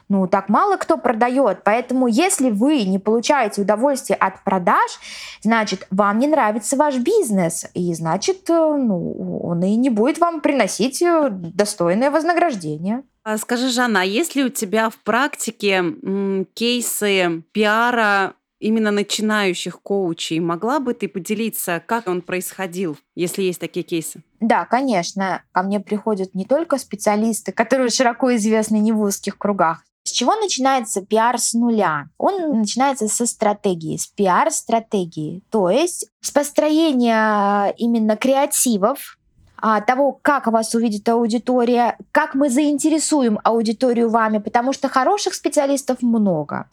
[0.10, 1.64] ну, так мало кто продает.
[1.64, 5.00] Поэтому, если вы не получаете удовольствие от продаж,
[5.42, 7.66] значит, вам не нравится ваш бизнес.
[7.74, 13.04] И, значит, э, ну, он и не будет вам приносить достойное вознаграждение.
[13.24, 19.82] А скажи, Жанна, а есть ли у тебя в практике м, кейсы пиара именно начинающих
[19.82, 20.40] коучей.
[20.40, 24.24] Могла бы ты поделиться, как он происходил, если есть такие кейсы?
[24.40, 25.44] Да, конечно.
[25.52, 29.84] Ко мне приходят не только специалисты, которые широко известны не в узких кругах.
[30.06, 32.10] С чего начинается пиар с нуля?
[32.18, 35.44] Он начинается со стратегии, с пиар-стратегии.
[35.50, 39.18] То есть с построения именно креативов,
[39.66, 46.02] а, того, как вас увидит аудитория, как мы заинтересуем аудиторию вами, потому что хороших специалистов
[46.02, 46.66] много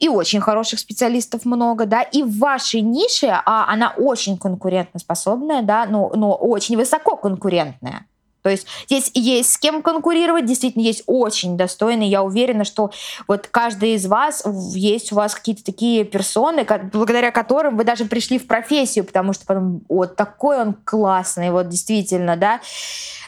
[0.00, 5.86] и очень хороших специалистов много, да, и в вашей нише а, она очень конкурентоспособная, да,
[5.86, 8.06] но, но очень высоко конкурентная.
[8.42, 12.10] То есть здесь есть с кем конкурировать, действительно есть очень достойные.
[12.10, 12.90] Я уверена, что
[13.28, 18.38] вот каждый из вас, есть у вас какие-то такие персоны, благодаря которым вы даже пришли
[18.38, 22.60] в профессию, потому что потом, вот такой он классный, вот действительно, да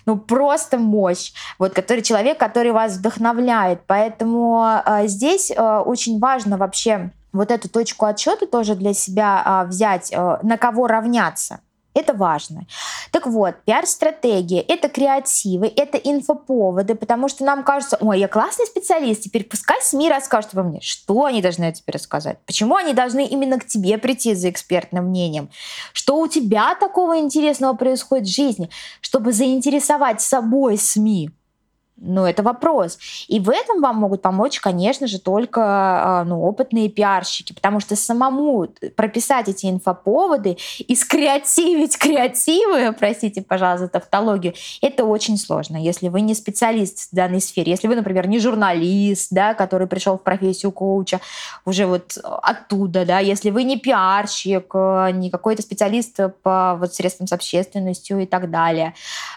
[0.06, 3.80] ну просто мощь, вот который человек, который вас вдохновляет.
[3.86, 9.68] Поэтому э, здесь э, очень важно вообще вот эту точку отсчета тоже для себя э,
[9.68, 11.60] взять, э, на кого равняться.
[11.94, 12.66] Это важно.
[13.12, 19.22] Так вот, пиар-стратегия— это креативы, это инфоповоды, потому что нам кажется, ой, я классный специалист,
[19.22, 20.80] теперь пускай СМИ расскажут обо мне.
[20.80, 22.38] Что они должны тебе рассказать?
[22.46, 25.50] Почему они должны именно к тебе прийти за экспертным мнением?
[25.92, 31.30] Что у тебя такого интересного происходит в жизни, чтобы заинтересовать собой СМИ?
[31.96, 32.98] Ну, это вопрос.
[33.28, 37.94] И в этом вам могут помочь, конечно же, только а, ну, опытные пиарщики, потому что
[37.94, 46.22] самому прописать эти инфоповоды и скреативить креативы, простите, пожалуйста, тавтологию, это очень сложно, если вы
[46.22, 47.70] не специалист в данной сфере.
[47.70, 51.20] Если вы, например, не журналист, да, который пришел в профессию коуча
[51.64, 57.28] уже вот оттуда, да, если вы не пиарщик, э, не какой-то специалист по вот средствам
[57.28, 58.94] с общественностью и так далее,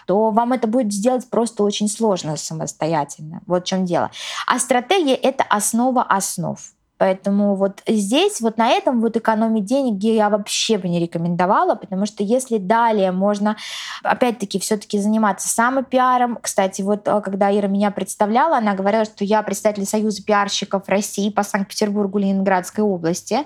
[0.08, 3.40] то вам это будет сделать просто очень сложно самостоятельно.
[3.46, 4.10] Вот в чем дело.
[4.46, 6.58] А стратегия— это основа основ.
[6.98, 12.06] Поэтому вот здесь, вот на этом вот экономить денег я вообще бы не рекомендовала, потому
[12.06, 13.56] что если далее можно,
[14.02, 16.38] опять-таки, все-таки заниматься самопиаром.
[16.42, 21.30] Кстати, вот э, когда Ира меня представляла, она говорила, что я представитель Союза пиарщиков России
[21.30, 23.44] по Санкт-Петербургу, Ленинградской области.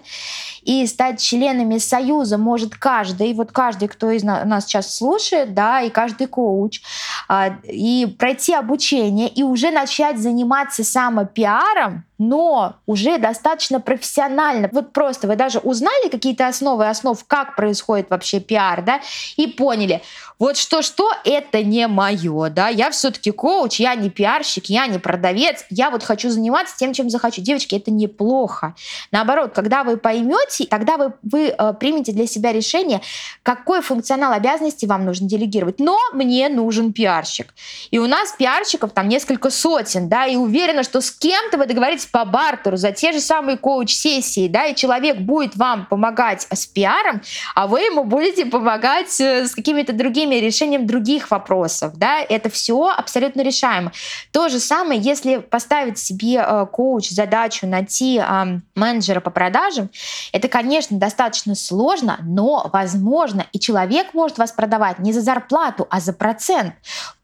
[0.62, 5.90] И стать членами Союза может каждый, вот каждый, кто из нас сейчас слушает, да, и
[5.90, 6.80] каждый коуч,
[7.28, 14.68] а, и пройти обучение, и уже начать заниматься самопиаром, но уже достаточно профессионально.
[14.72, 19.00] Вот просто вы даже узнали какие-то основы основ, как происходит вообще пиар, да,
[19.36, 20.02] и поняли,
[20.42, 25.64] вот что-что, это не мое, да, я все-таки коуч, я не пиарщик, я не продавец,
[25.70, 27.40] я вот хочу заниматься тем, чем захочу.
[27.42, 28.74] Девочки, это неплохо.
[29.12, 33.02] Наоборот, когда вы поймете, тогда вы, вы э, примете для себя решение,
[33.44, 35.78] какой функционал обязанностей вам нужно делегировать.
[35.78, 37.54] Но мне нужен пиарщик.
[37.92, 42.06] И у нас пиарщиков там несколько сотен, да, и уверена, что с кем-то вы договоритесь
[42.12, 47.22] по бартеру за те же самые коуч-сессии, да, и человек будет вам помогать с пиаром,
[47.54, 52.88] а вы ему будете помогать э, с какими-то другими решением других вопросов, да, это все
[52.88, 53.92] абсолютно решаемо.
[54.30, 59.88] То же самое, если поставить себе э, коуч задачу найти э, менеджера по продажам,
[60.32, 66.00] это, конечно, достаточно сложно, но возможно, и человек может вас продавать не за зарплату, а
[66.00, 66.74] за процент.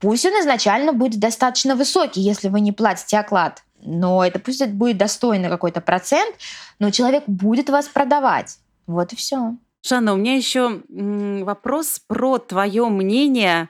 [0.00, 4.72] Пусть он изначально будет достаточно высокий, если вы не платите оклад но это пусть это
[4.72, 6.34] будет достойный какой-то процент,
[6.78, 8.58] но человек будет вас продавать.
[8.86, 9.56] Вот и все.
[9.86, 13.68] Жанна, у меня еще вопрос про твое мнение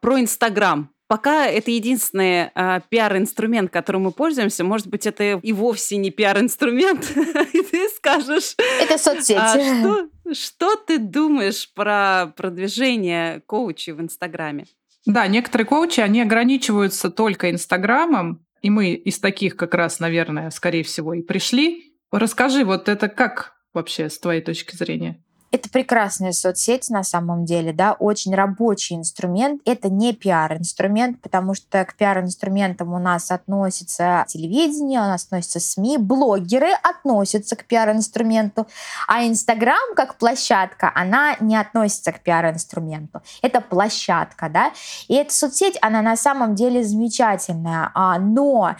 [0.00, 0.90] про Инстаграм.
[1.08, 4.62] Пока это единственный э, пиар-инструмент, которым мы пользуемся.
[4.62, 7.10] Может быть, это и вовсе не пиар-инструмент,
[7.54, 8.54] и ты скажешь...
[8.78, 9.38] Это соцсети.
[9.40, 14.66] А что, что ты думаешь про продвижение коучей в Инстаграме?
[15.06, 20.82] Да, некоторые коучи, они ограничиваются только Инстаграмом, и мы из таких как раз, наверное, скорее
[20.82, 21.94] всего, и пришли.
[22.10, 25.22] Расскажи, вот это как вообще с твоей точки зрения?
[25.50, 29.62] Это прекрасная соцсеть на самом деле, да, очень рабочий инструмент.
[29.64, 35.96] Это не пиар-инструмент, потому что к пиар-инструментам у нас относится телевидение, у нас относятся СМИ,
[35.98, 38.66] блогеры относятся к пиар-инструменту,
[39.06, 43.22] а Инстаграм как площадка, она не относится к пиар-инструменту.
[43.40, 44.72] Это площадка, да,
[45.08, 48.76] и эта соцсеть, она на самом деле замечательная, а, но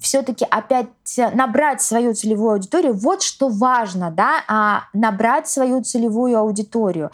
[0.00, 0.88] все-таки опять
[1.34, 7.10] набрать свою целевую аудиторию, вот что важно, да, а, набрать свою целевую аудиторию.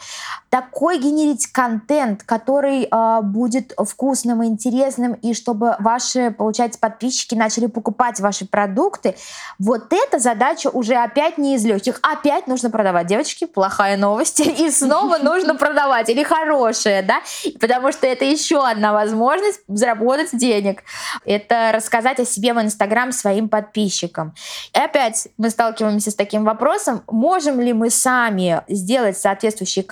[0.49, 7.67] Такой генерить контент, который э, будет вкусным и интересным, и чтобы ваши, получается, подписчики начали
[7.67, 9.15] покупать ваши продукты,
[9.59, 11.99] вот эта задача уже опять не из легких.
[12.01, 13.07] Опять нужно продавать.
[13.07, 14.39] Девочки, плохая новость.
[14.59, 16.09] И снова нужно продавать.
[16.09, 17.21] Или хорошая, да?
[17.59, 20.83] Потому что это еще одна возможность заработать денег.
[21.25, 24.33] Это рассказать о себе в Инстаграм своим подписчикам.
[24.73, 29.83] И опять мы сталкиваемся с таким вопросом, можем ли мы сами сделать соответствующий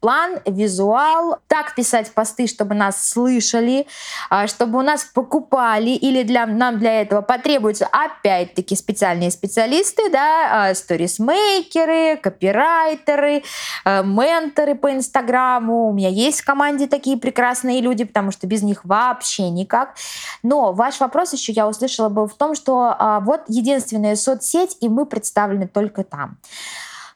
[0.00, 3.86] контент-план, визуал, так писать посты, чтобы нас слышали,
[4.30, 10.68] а, чтобы у нас покупали, или для, нам для этого потребуются опять-таки специальные специалисты, да,
[10.70, 13.42] а, сторисмейкеры, копирайтеры,
[13.84, 15.88] а, менторы по Инстаграму.
[15.88, 19.94] У меня есть в команде такие прекрасные люди, потому что без них вообще никак.
[20.42, 25.06] Но ваш вопрос еще я услышала был в том, что вот единственная соцсеть, и мы
[25.06, 26.38] представлены только там.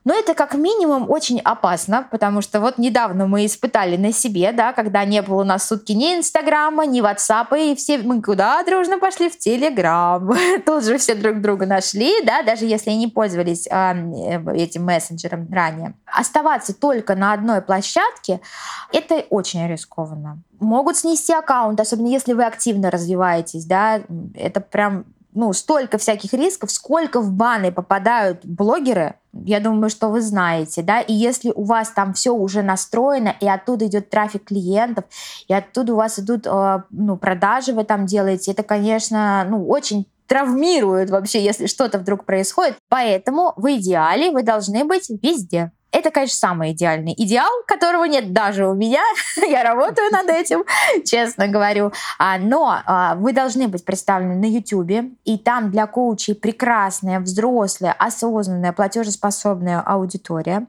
[0.04, 4.72] Но это как минимум очень опасно, потому что вот недавно мы испытали на себе, да,
[4.72, 8.98] когда не было у нас сутки ни Инстаграма, ни Ватсапа, и все мы куда дружно
[8.98, 10.28] пошли в Телеграм.
[10.66, 15.94] Тут же все друг друга нашли, да, даже если не пользовались э, этим мессенджером ранее.
[16.06, 18.40] Оставаться только на одной площадке—
[18.92, 20.38] это очень рискованно.
[20.58, 24.00] Могут снести аккаунт, особенно если вы активно развиваетесь, да,
[24.34, 25.04] это прям
[25.34, 31.00] ну, столько всяких рисков, сколько в баны попадают блогеры, я думаю, что вы знаете, да,
[31.00, 35.04] и если у вас там все уже настроено, и оттуда идет трафик клиентов,
[35.48, 40.06] и оттуда у вас идут, э, ну, продажи вы там делаете, это, конечно, ну, очень
[40.26, 42.76] травмирует вообще, если что-то вдруг происходит.
[42.88, 45.72] Поэтому в идеале вы должны быть везде.
[45.92, 49.02] Это, конечно, самый идеальный идеал, которого нет даже у меня.
[49.36, 50.64] Я работаю над этим,
[51.04, 51.92] честно говорю.
[52.18, 57.94] А, но а, вы должны быть представлены на YouTube, и там для коучей прекрасная, взрослая,
[57.98, 60.66] осознанная, платежеспособная аудитория.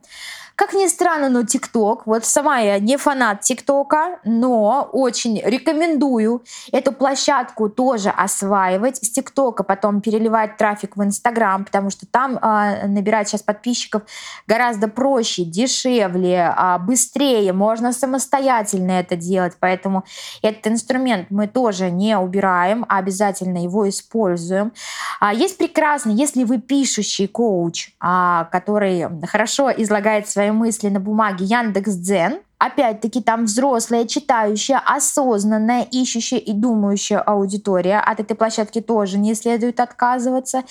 [0.55, 6.91] Как ни странно, но ТикТок, вот сама я не фанат ТикТока, но очень рекомендую эту
[6.91, 8.97] площадку тоже осваивать.
[8.97, 14.03] С ТикТока потом переливать трафик в Инстаграм, потому что там э, набирать сейчас подписчиков
[14.45, 19.53] гораздо проще, дешевле, э, быстрее, можно самостоятельно это делать.
[19.59, 20.03] Поэтому
[20.43, 24.71] этот инструмент мы тоже не убираем, а обязательно его используем.
[25.19, 30.99] А есть прекрасно, если вы пишущий коуч, а, который хорошо излагает свои свои мысли на
[30.99, 37.99] бумаге Яндекс Дзен, Опять-таки там взрослая, читающая, осознанная, ищущая и думающая аудитория.
[37.99, 40.63] От этой площадки тоже не следует отказываться.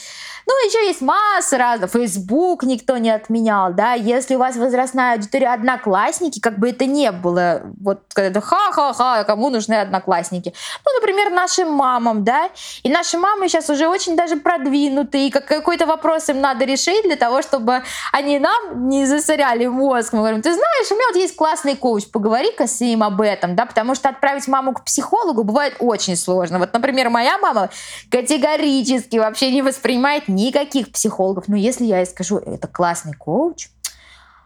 [0.46, 1.90] Ну, еще есть масса разных.
[1.90, 3.92] Facebook никто не отменял, да.
[3.92, 9.50] Если у вас возрастная аудитория одноклассники, как бы это не было, вот когда ха-ха-ха, кому
[9.50, 10.54] нужны одноклассники.
[10.86, 12.48] Ну, например, нашим мамам, да.
[12.84, 17.16] И наши мамы сейчас уже очень даже продвинутые, как какой-то вопрос им надо решить для
[17.16, 17.82] того, чтобы
[18.12, 20.14] они нам не засоряли мозг.
[20.14, 23.56] Мы говорим, ты знаешь, у меня вот есть классный коуч, поговори-ка с ним об этом,
[23.56, 26.60] да, потому что отправить маму к психологу бывает очень сложно.
[26.60, 27.70] Вот, например, моя мама
[28.08, 31.48] категорически вообще не воспринимает никаких психологов.
[31.48, 33.68] Но если я ей скажу, это классный коуч,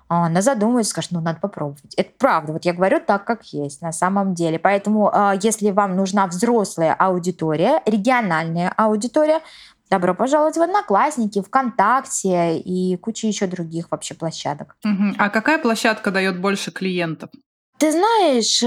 [0.08, 1.94] она задумается, скажет, ну, надо попробовать.
[1.96, 4.58] Это правда, вот я говорю так, как есть на самом деле.
[4.58, 9.40] Поэтому, а, если вам нужна взрослая аудитория, региональная аудитория,
[9.88, 14.76] Добро пожаловать в Одноклассники, ВКонтакте и куча еще других вообще площадок.
[14.84, 15.14] Угу.
[15.18, 17.30] А какая площадка дает больше клиентов?
[17.78, 18.60] Ты знаешь,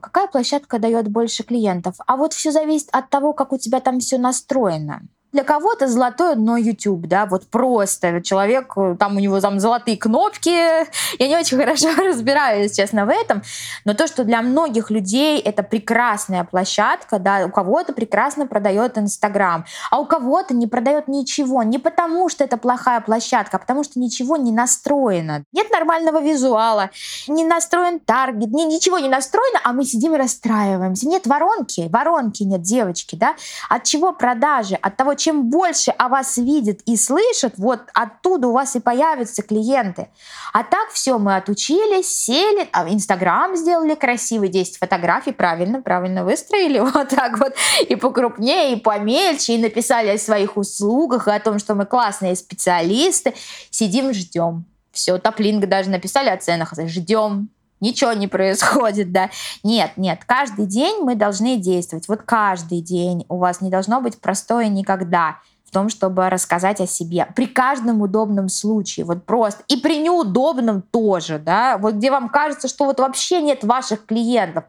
[0.00, 1.96] какая площадка дает больше клиентов?
[2.06, 5.02] А вот все зависит от того, как у тебя там все настроено.
[5.32, 10.50] Для кого-то золотое дно YouTube, да, вот просто человек, там у него там золотые кнопки,
[10.50, 13.42] я не очень хорошо разбираюсь, честно, в этом,
[13.84, 19.64] но то, что для многих людей это прекрасная площадка, да, у кого-то прекрасно продает Инстаграм,
[19.92, 24.00] а у кого-то не продает ничего, не потому что это плохая площадка, а потому что
[24.00, 25.44] ничего не настроено.
[25.52, 26.90] Нет нормального визуала,
[27.28, 31.06] не настроен таргет, ни, ничего не настроено, а мы сидим и расстраиваемся.
[31.06, 33.36] Нет воронки, воронки нет, девочки, да,
[33.68, 34.74] от чего продажи?
[34.74, 39.42] От того, чем больше о вас видят и слышат, вот оттуда у вас и появятся
[39.42, 40.08] клиенты.
[40.52, 46.78] А так все, мы отучились, сели, а Инстаграм сделали красивый, 10 фотографий, правильно, правильно выстроили,
[46.94, 47.54] вот так вот,
[47.88, 52.34] и покрупнее, и помельче, и написали о своих услугах, и о том, что мы классные
[52.34, 53.34] специалисты.
[53.70, 54.64] Сидим, ждем.
[54.90, 57.50] Все, топлинг даже написали о ценах, ждем,
[57.80, 59.30] ничего не происходит, да.
[59.62, 62.08] Нет, нет, каждый день мы должны действовать.
[62.08, 65.38] Вот каждый день у вас не должно быть простое никогда
[65.70, 67.28] в том, чтобы рассказать о себе.
[67.36, 69.62] При каждом удобном случае, вот просто.
[69.68, 74.64] И при неудобном тоже, да, вот где вам кажется, что вот вообще нет ваших клиентов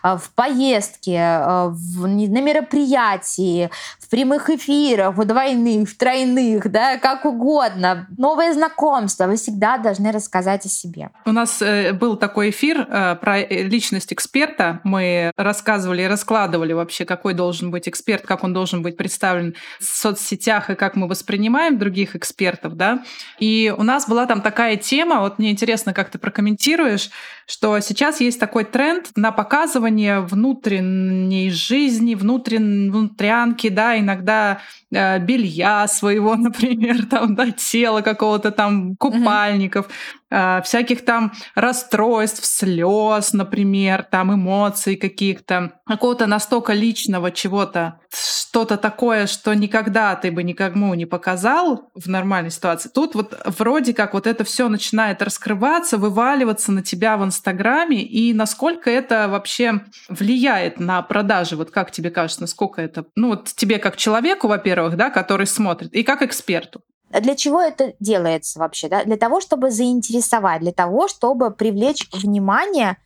[0.00, 6.98] а, в поездке, а, в, на мероприятии, в прямых эфирах, в двойных, в тройных, да,
[6.98, 8.06] как угодно.
[8.16, 11.10] Новые знакомства, вы всегда должны рассказать о себе.
[11.24, 14.80] У нас э, был такой эфир э, про э, личность эксперта.
[14.84, 19.84] Мы рассказывали и раскладывали вообще, какой должен быть эксперт, как он должен быть представлен в
[19.84, 23.02] соцсетях сетях и как мы воспринимаем других экспертов, да.
[23.38, 27.10] И у нас была там такая тема, вот мне интересно, как ты прокомментируешь,
[27.46, 34.60] что сейчас есть такой тренд на показывание внутренней жизни, внутрен, внутрянки, да, иногда
[34.92, 39.88] э, белья своего, например, там, да, тела какого-то там, купальников,
[40.30, 48.00] э, всяких там расстройств, слез, например, там эмоций каких-то, какого-то настолько личного чего-то,
[48.54, 52.88] что-то такое, что никогда ты бы никому не показал в нормальной ситуации.
[52.88, 58.32] Тут вот вроде как вот это все начинает раскрываться, вываливаться на тебя в Инстаграме, и
[58.32, 61.56] насколько это вообще влияет на продажи?
[61.56, 65.92] Вот как тебе кажется, насколько это, ну вот тебе как человеку, во-первых, да, который смотрит,
[65.92, 66.82] и как эксперту?
[67.10, 68.88] Для чего это делается вообще?
[68.88, 69.04] Да?
[69.04, 72.96] Для того, чтобы заинтересовать, для того, чтобы привлечь внимание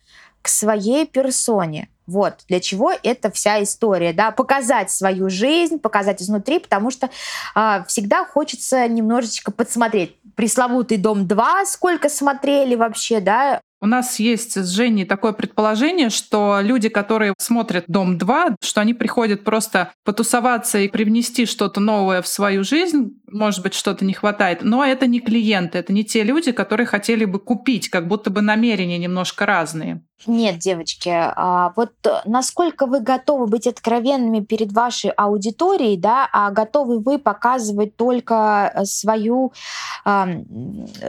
[0.41, 1.89] к своей персоне.
[2.07, 7.09] Вот для чего эта вся история, да, показать свою жизнь, показать изнутри, потому что
[7.55, 10.17] э, всегда хочется немножечко подсмотреть.
[10.35, 16.59] Пресловутый дом 2, сколько смотрели вообще, да, у нас есть с Женей такое предположение, что
[16.61, 22.63] люди, которые смотрят «Дом-2», что они приходят просто потусоваться и привнести что-то новое в свою
[22.63, 24.59] жизнь, может быть, что-то не хватает.
[24.63, 28.41] Но это не клиенты, это не те люди, которые хотели бы купить, как будто бы
[28.41, 30.03] намерения немножко разные.
[30.27, 31.91] Нет, девочки, а вот
[32.25, 38.83] насколько вы готовы быть откровенными перед вашей аудиторией, да, а готовы вы показывать только э,
[38.83, 39.53] свою,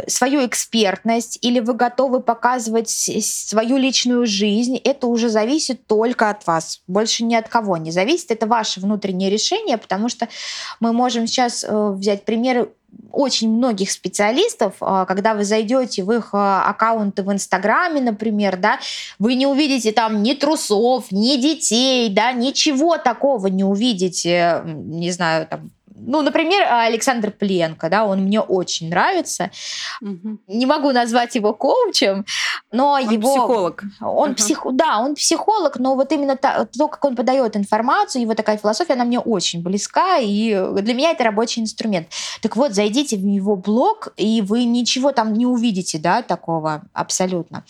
[0.06, 6.82] свою экспертность, или вы готовы показывать свою личную жизнь, это уже зависит только от вас,
[6.86, 10.28] больше ни от кого не зависит, это ваше внутреннее решение, потому что
[10.78, 12.70] мы можем сейчас э, взять примеры
[13.12, 18.78] очень многих специалистов, а, когда вы зайдете в их а, аккаунты в Инстаграме, например, да,
[19.18, 25.46] вы не увидите там ни трусов, ни детей, да, ничего такого не увидите, не знаю,
[25.46, 25.70] там,
[26.06, 29.50] ну, например, Александр Пленко, да, он мне очень нравится.
[30.00, 30.38] Угу.
[30.48, 32.24] Не могу назвать его коучем,
[32.72, 33.30] но он его...
[33.30, 33.84] психолог.
[34.00, 34.36] Он угу.
[34.36, 34.66] псих...
[34.72, 38.94] Да, он психолог, но вот именно то, то, как он подает информацию, его такая философия,
[38.94, 42.08] она мне очень близка, и для меня это рабочий инструмент.
[42.40, 47.64] Так вот, зайдите в его блог, и вы ничего там не увидите, да, такого абсолютно.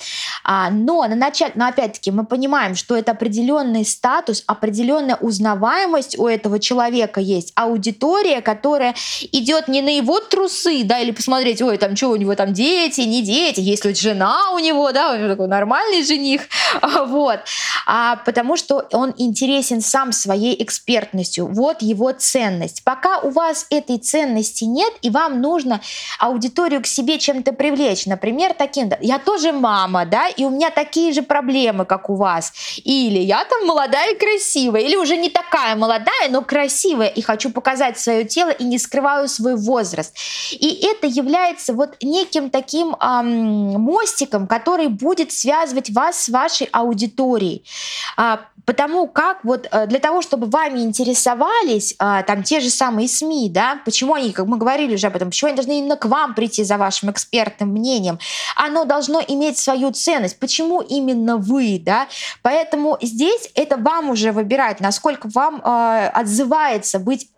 [0.45, 6.27] А, но на начале, но опять-таки мы понимаем, что это определенный статус, определенная узнаваемость у
[6.27, 8.95] этого человека есть, аудитория, которая
[9.33, 13.03] идет не на его трусы, да, или посмотреть, ой, там что у него там дети,
[13.03, 16.43] не дети, есть ли жена у него, да, он такой нормальный жених,
[17.07, 17.41] вот,
[17.87, 22.83] а потому что он интересен сам своей экспертностью, вот его ценность.
[22.85, 25.81] Пока у вас этой ценности нет, и вам нужно
[26.19, 31.13] аудиторию к себе чем-то привлечь, например, таким, я тоже мама, да, и у меня такие
[31.13, 32.53] же проблемы, как у вас.
[32.85, 37.51] Или я там молодая и красивая, или уже не такая молодая, но красивая, и хочу
[37.51, 40.15] показать свое тело, и не скрываю свой возраст.
[40.53, 47.65] И это является вот неким таким эм, мостиком, который будет связывать вас с вашей аудиторией.
[48.17, 53.09] А, потому как вот э, для того, чтобы вами интересовались а, там те же самые
[53.09, 56.05] СМИ, да, почему они, как мы говорили уже об этом, почему они должны именно к
[56.05, 58.19] вам прийти за вашим экспертным мнением,
[58.57, 60.39] оно должно иметь свою ценность.
[60.39, 62.07] Почему именно вы, да?
[62.43, 67.29] Поэтому здесь это вам уже выбирать, насколько вам э, отзывается быть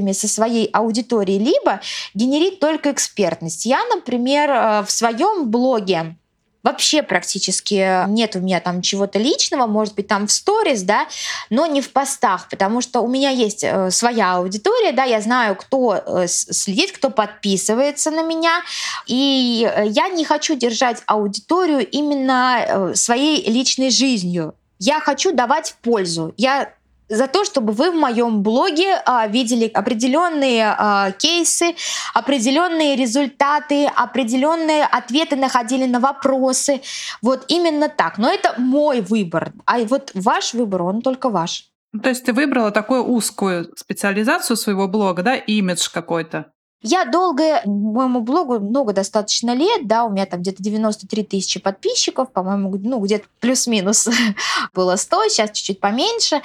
[0.00, 1.80] открытыми со своей аудиторией, либо
[2.14, 3.66] генерить только экспертность.
[3.66, 6.16] Я, например, э, в своем блоге
[6.62, 11.06] Вообще практически нет у меня там чего-то личного, может быть, там в сторис, да,
[11.48, 15.56] но не в постах, потому что у меня есть э, своя аудитория, да, я знаю,
[15.56, 18.60] кто э, следит, кто подписывается на меня,
[19.06, 24.54] и э, я не хочу держать аудиторию именно своей личной жизнью.
[24.78, 26.34] Я хочу давать пользу.
[26.36, 26.74] Я
[27.10, 31.74] за то, чтобы вы в моем блоге а, видели определенные а, кейсы,
[32.14, 36.80] определенные результаты, определенные ответы находили на вопросы.
[37.20, 38.16] Вот именно так.
[38.16, 39.52] Но это мой выбор.
[39.66, 41.66] А вот ваш выбор, он только ваш.
[42.02, 46.52] То есть ты выбрала такую узкую специализацию своего блога, да, имидж какой-то?
[46.82, 52.32] Я долго, моему блогу много достаточно лет, да, у меня там где-то 93 тысячи подписчиков,
[52.32, 54.08] по-моему, ну, где-то плюс-минус
[54.74, 56.40] было 100, сейчас чуть-чуть поменьше.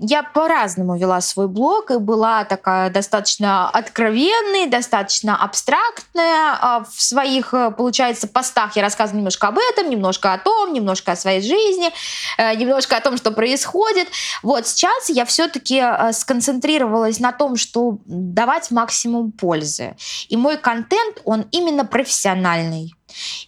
[0.00, 6.56] Я по-разному вела свой блог и была такая достаточно откровенной, достаточно абстрактная.
[6.62, 11.12] А в своих, э, получается, постах я рассказывала немножко об этом, немножко о том, немножко
[11.12, 11.90] о своей жизни,
[12.38, 14.08] э, немножко о том, что происходит.
[14.42, 19.96] Вот сейчас я все-таки э, сконцентрировалась на том, что давать максимум пользы пользы.
[20.28, 22.94] И мой контент, он именно профессиональный.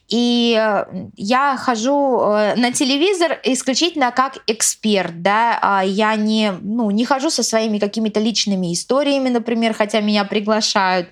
[0.09, 0.85] И э,
[1.17, 7.31] я хожу э, на телевизор исключительно как эксперт, да, а я не, ну, не хожу
[7.31, 11.09] со своими какими-то личными историями, например, хотя меня приглашают,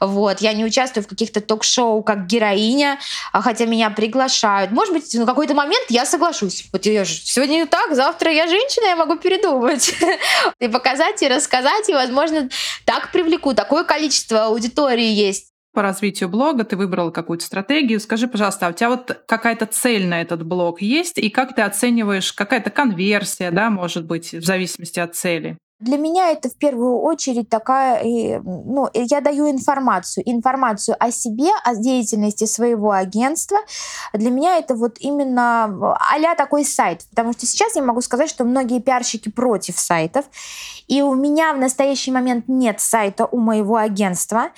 [0.00, 2.98] вот, я не участвую в каких-то ток-шоу как героиня,
[3.32, 4.70] а хотя меня приглашают.
[4.70, 6.64] Может быть, на какой-то момент я соглашусь.
[6.72, 9.94] Вот я же сегодня так, завтра я женщина, я могу передумать.
[10.60, 12.48] И показать, и рассказать, и, возможно,
[12.84, 13.54] так привлеку.
[13.54, 15.47] Такое количество аудитории есть
[15.78, 18.00] по развитию блога, ты выбрал какую-то стратегию.
[18.00, 21.18] Скажи, пожалуйста, а у тебя вот какая-то цель на этот блог есть?
[21.18, 25.56] И как ты оцениваешь, какая-то конверсия, да, может быть, в зависимости от цели?
[25.78, 28.02] Для меня это в первую очередь такая,
[28.42, 33.58] ну, я даю информацию, информацию о себе, о деятельности своего агентства.
[34.12, 38.42] Для меня это вот именно а такой сайт, потому что сейчас я могу сказать, что
[38.42, 40.24] многие пиарщики против сайтов,
[40.88, 44.50] и у меня в настоящий момент нет сайта у моего агентства,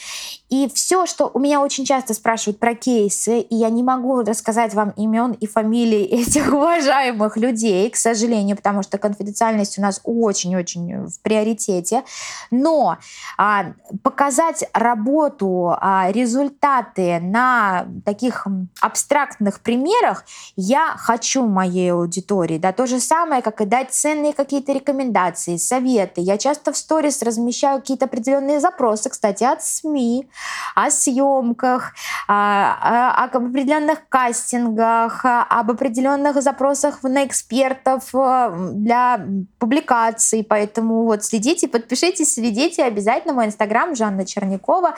[0.49, 4.74] и все, что у меня очень часто спрашивают про кейсы, и я не могу рассказать
[4.74, 11.07] вам имен и фамилии этих уважаемых людей, к сожалению, потому что конфиденциальность у нас очень-очень
[11.07, 12.03] в приоритете.
[12.51, 12.99] Но
[13.39, 13.72] а,
[14.03, 18.47] показать работу, а, результаты на таких
[18.81, 20.24] абстрактных примерах
[20.57, 22.59] я хочу моей аудитории.
[22.59, 26.20] Да, то же самое, как и дать ценные какие-то рекомендации, советы.
[26.21, 30.29] Я часто в сторис размещаю какие-то определенные запросы, кстати, от СМИ,
[30.75, 31.95] о съемках,
[32.29, 39.25] а, а, об определенных кастингах, об определенных запросах на экспертов э, для
[39.59, 40.45] публикаций.
[40.45, 44.95] Поэтому вот следите, подпишитесь, следите обязательно мой инстаграм Жанна Чернякова.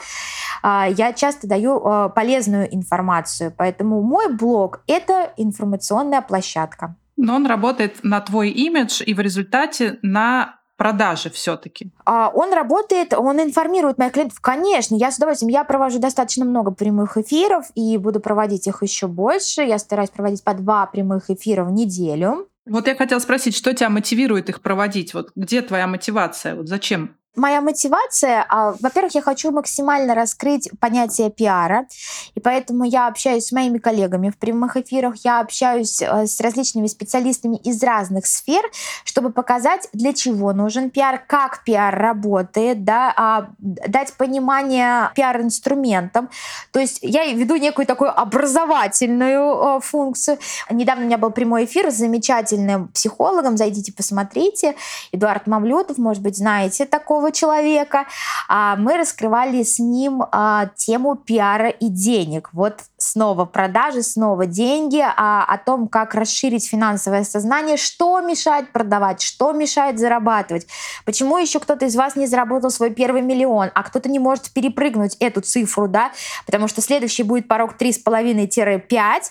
[0.61, 6.95] А, я часто даю э, полезную информацию, поэтому мой блог— это информационная площадка.
[7.15, 11.91] Но он работает на твой имидж и в результате на продажи все-таки?
[12.05, 14.41] А, он работает, он информирует моих клиентов.
[14.41, 15.49] Конечно, я с удовольствием.
[15.49, 19.61] Я провожу достаточно много прямых эфиров и буду проводить их еще больше.
[19.61, 22.49] Я стараюсь проводить по два прямых эфира в неделю.
[22.65, 25.13] Вот я хотела спросить, что тебя мотивирует их проводить?
[25.13, 26.55] Вот где твоя мотивация?
[26.55, 27.15] Вот зачем?
[27.35, 31.87] Моя мотивация, а, во-первых, я хочу максимально раскрыть понятие пиара,
[32.35, 36.85] и поэтому я общаюсь с моими коллегами в прямых эфирах, я общаюсь э, с различными
[36.85, 38.61] специалистами из разных сфер,
[39.03, 46.29] чтобы показать, для чего нужен пиар, как пиар работает, да, а, дать понимание пиар-инструментам.
[46.71, 50.37] То есть я веду некую такую образовательную э, функцию.
[50.69, 54.75] Недавно у меня был прямой эфир с замечательным психологом, зайдите, посмотрите.
[55.11, 58.05] Эдуард Мамлетов, может быть, знаете такого такого человека.
[58.47, 62.49] А мы раскрывали с ним а, тему пиара и денег.
[62.53, 69.21] Вот снова продажи, снова деньги, а, о том, как расширить финансовое сознание, что мешает продавать,
[69.21, 70.67] что мешает зарабатывать.
[71.05, 75.15] Почему еще кто-то из вас не заработал свой первый миллион, а кто-то не может перепрыгнуть
[75.19, 76.11] эту цифру, да,
[76.45, 79.21] потому что следующий будет порог 3,5-5,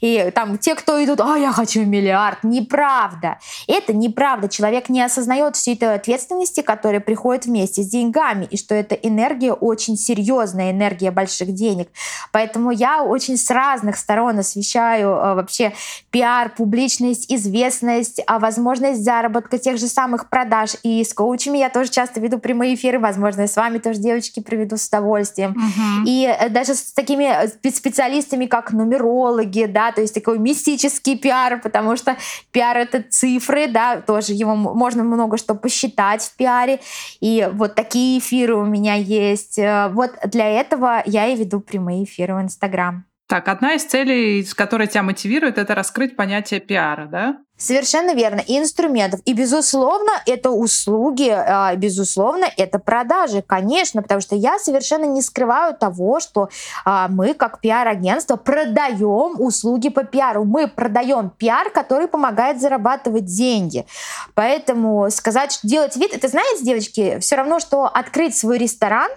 [0.00, 3.38] и там те, кто идут, а я хочу миллиард, неправда.
[3.66, 4.48] Это неправда.
[4.48, 9.52] Человек не осознает всей этой ответственности, которая приходит вместе с деньгами, и что эта энергия
[9.52, 11.88] очень серьезная, энергия больших денег.
[12.32, 15.72] Поэтому я очень с разных сторон освещаю э, вообще
[16.10, 20.76] пиар, публичность, известность, а возможность заработка тех же самых продаж.
[20.82, 24.76] И с коучами я тоже часто веду прямые эфиры, возможно, с вами тоже, девочки, проведу
[24.76, 25.52] с удовольствием.
[25.52, 26.04] Uh-huh.
[26.06, 31.60] И э, даже с такими э, специалистами, как нумерологи, да, то есть такой мистический пиар,
[31.60, 32.16] потому что
[32.50, 36.80] пиар— это цифры, да, тоже его можно много что посчитать в пиаре.
[37.20, 39.58] И вот такие эфиры у меня есть.
[39.90, 43.04] Вот для этого я и веду прямые эфиры в Инстаграм.
[43.28, 47.38] Так, одна из целей, которая тебя мотивирует, это раскрыть понятие пиара, да?
[47.62, 48.40] Совершенно верно.
[48.40, 49.20] И инструментов.
[49.24, 55.76] И, безусловно, это услуги, а, безусловно, это продажи, конечно, потому что я совершенно не скрываю
[55.76, 56.48] того, что
[56.84, 60.44] а, мы, как пиар-агентство, продаем услуги по пиару.
[60.44, 63.86] Мы продаем пиар, который помогает зарабатывать деньги.
[64.34, 69.08] Поэтому сказать, делать вид, это, знаете, девочки, все равно, что открыть свой ресторан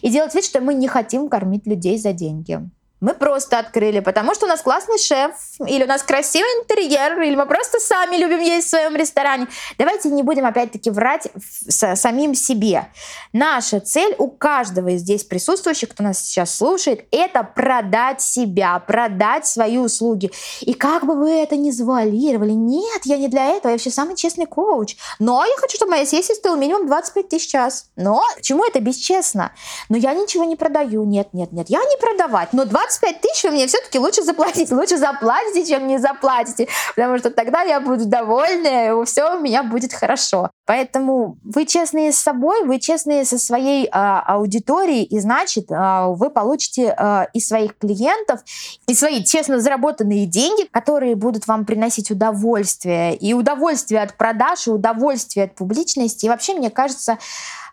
[0.00, 2.68] и делать вид, что мы не хотим кормить людей за деньги
[3.02, 5.32] мы просто открыли, потому что у нас классный шеф,
[5.66, 9.48] или у нас красивый интерьер, или мы просто сами любим есть в своем ресторане.
[9.76, 11.28] Давайте не будем опять-таки врать
[11.68, 12.86] самим себе.
[13.32, 19.46] Наша цель у каждого из здесь присутствующих, кто нас сейчас слушает, это продать себя, продать
[19.46, 20.30] свои услуги.
[20.60, 24.14] И как бы вы это ни завуалировали, нет, я не для этого, я вообще самый
[24.14, 24.96] честный коуч.
[25.18, 27.86] Но я хочу, чтобы моя сессия стоила минимум 25 тысяч час.
[27.96, 29.52] Но почему это бесчестно?
[29.88, 31.04] Но я ничего не продаю.
[31.04, 32.52] Нет, нет, нет, я не продавать.
[32.52, 34.74] Но 20 25 тысяч вы мне все-таки лучше заплатите.
[34.74, 36.68] Лучше заплатите, чем не заплатите.
[36.94, 40.50] Потому что тогда я буду довольна, и все у меня будет хорошо.
[40.66, 46.30] Поэтому вы честные с собой, вы честные со своей а, аудиторией, и значит, а, вы
[46.30, 48.40] получите а, и своих клиентов,
[48.86, 53.16] и свои честно заработанные деньги, которые будут вам приносить удовольствие.
[53.16, 56.26] И удовольствие от продаж, и удовольствие от публичности.
[56.26, 57.18] И вообще, мне кажется,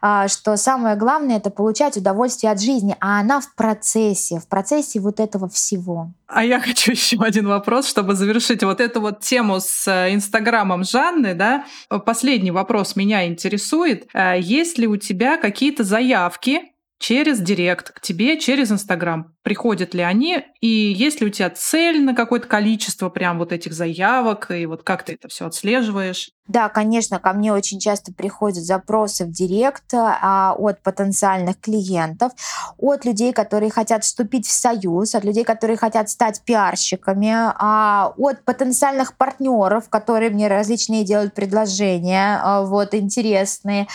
[0.01, 5.19] что самое главное это получать удовольствие от жизни, а она в процессе, в процессе вот
[5.19, 6.11] этого всего.
[6.27, 10.83] А я хочу еще один вопрос, чтобы завершить вот эту вот тему с э, Инстаграмом
[10.83, 11.65] Жанны, да.
[12.05, 14.07] Последний вопрос меня интересует.
[14.13, 16.61] Э, есть ли у тебя какие-то заявки
[16.99, 19.33] через Директ к тебе, через Инстаграм.
[19.41, 23.73] Приходят ли они, и есть ли у тебя цель на какое-то количество прям вот этих
[23.73, 26.29] заявок, и вот как ты это все отслеживаешь?
[26.49, 32.31] Да, конечно, ко мне очень часто приходят запросы в Директ а, от потенциальных клиентов,
[32.79, 38.43] от людей, которые хотят вступить в союз, от людей, которые хотят стать пиарщиками, а, от
[38.45, 43.87] потенциальных партнеров, которые мне различные делают предложения, а, вот, интересные.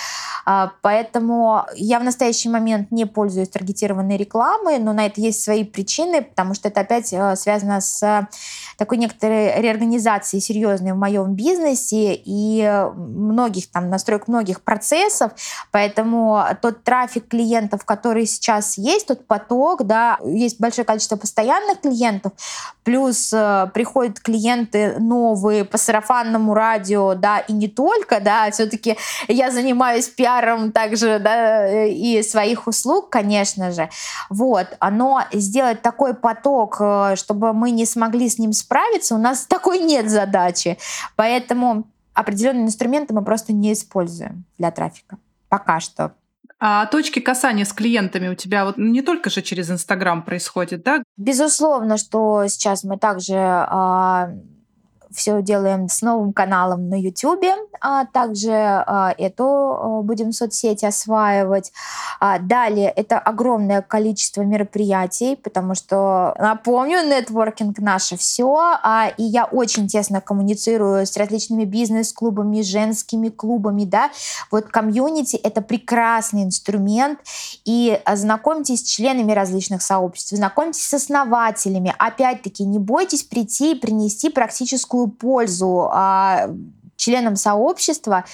[0.47, 5.65] А, поэтому я в настоящий момент не пользуюсь таргетированной рекламой, но на это есть свои
[5.65, 8.29] причины, потому что это опять э, связано с
[8.77, 12.44] такой некоторой реорганизацией серьезной в моем бизнесе и
[12.95, 15.33] многих там настроек многих процессов,
[15.71, 22.33] поэтому тот трафик клиентов, который сейчас есть, тот поток, да, есть большое количество постоянных клиентов,
[22.85, 28.97] плюс э, приходят клиенты новые по сарафанному радио, да, и не только, да, все-таки
[29.29, 33.89] я занимаюсь пиаром также, да, и своих услуг, конечно же,
[34.31, 39.47] вот, но сделать такой поток, э, чтобы мы не смогли с ним справиться, у нас
[39.47, 40.79] такой нет задачи,
[41.17, 41.85] поэтому
[42.15, 46.15] определенные инструменты мы просто не используем для трафика пока что.
[46.59, 51.03] А точки касания с клиентами у тебя вот не только же через Инстаграм происходит, да?
[51.17, 54.31] Безусловно, что сейчас мы также а,
[55.15, 57.45] все делаем с новым каналом на YouTube,
[57.81, 61.73] а также а, эту а, будем соцсети осваивать.
[62.21, 69.45] А, далее это огромное количество мероприятий, потому что, напомню, нетворкинг наше все, а, и я
[69.45, 74.11] очень тесно коммуницирую с различными бизнес-клубами, женскими клубами, да.
[74.51, 77.19] Вот комьюнити— это прекрасный инструмент,
[77.65, 81.95] и знакомьтесь с членами различных сообществ, знакомьтесь с основателями.
[81.99, 86.49] Опять-таки, не бойтесь прийти и принести практическую пользу а,
[86.97, 88.25] членам сообщества,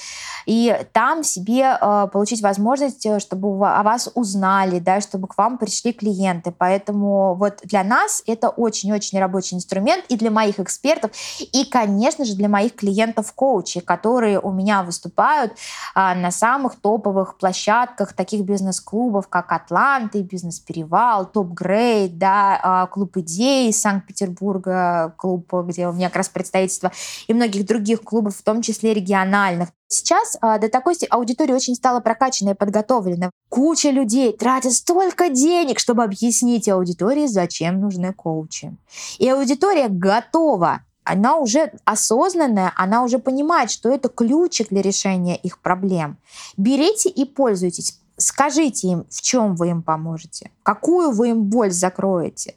[0.47, 5.59] и там себе э, получить возможность, э, чтобы о вас узнали, да, чтобы к вам
[5.59, 6.53] пришли клиенты.
[6.57, 12.35] Поэтому вот для нас это очень-очень рабочий инструмент и для моих экспертов, и, конечно же,
[12.35, 15.57] для моих клиентов-коучей, которые у меня выступают э,
[15.95, 25.15] на самых топовых площадках таких бизнес-клубов, как Атланты, Бизнес-перевал, Топ-грейд, да, э, клуб идей Санкт-Петербурга,
[25.17, 26.93] клуб, где у меня как раз представительство,
[27.27, 29.71] и многих других клубов, в том числе региональных.
[29.89, 33.31] Сейчас а, до такой аудитории очень стала прокачана и подготовлена.
[33.49, 38.77] Куча людей тратят столько денег, чтобы объяснить аудитории, зачем нужны коучи.
[39.19, 45.59] И аудитория готова она уже осознанная, она уже понимает, что это ключик для решения их
[45.59, 46.19] проблем.
[46.57, 47.99] Берите и пользуйтесь.
[48.17, 52.55] Скажите им, в чем вы им поможете, какую вы им боль закроете,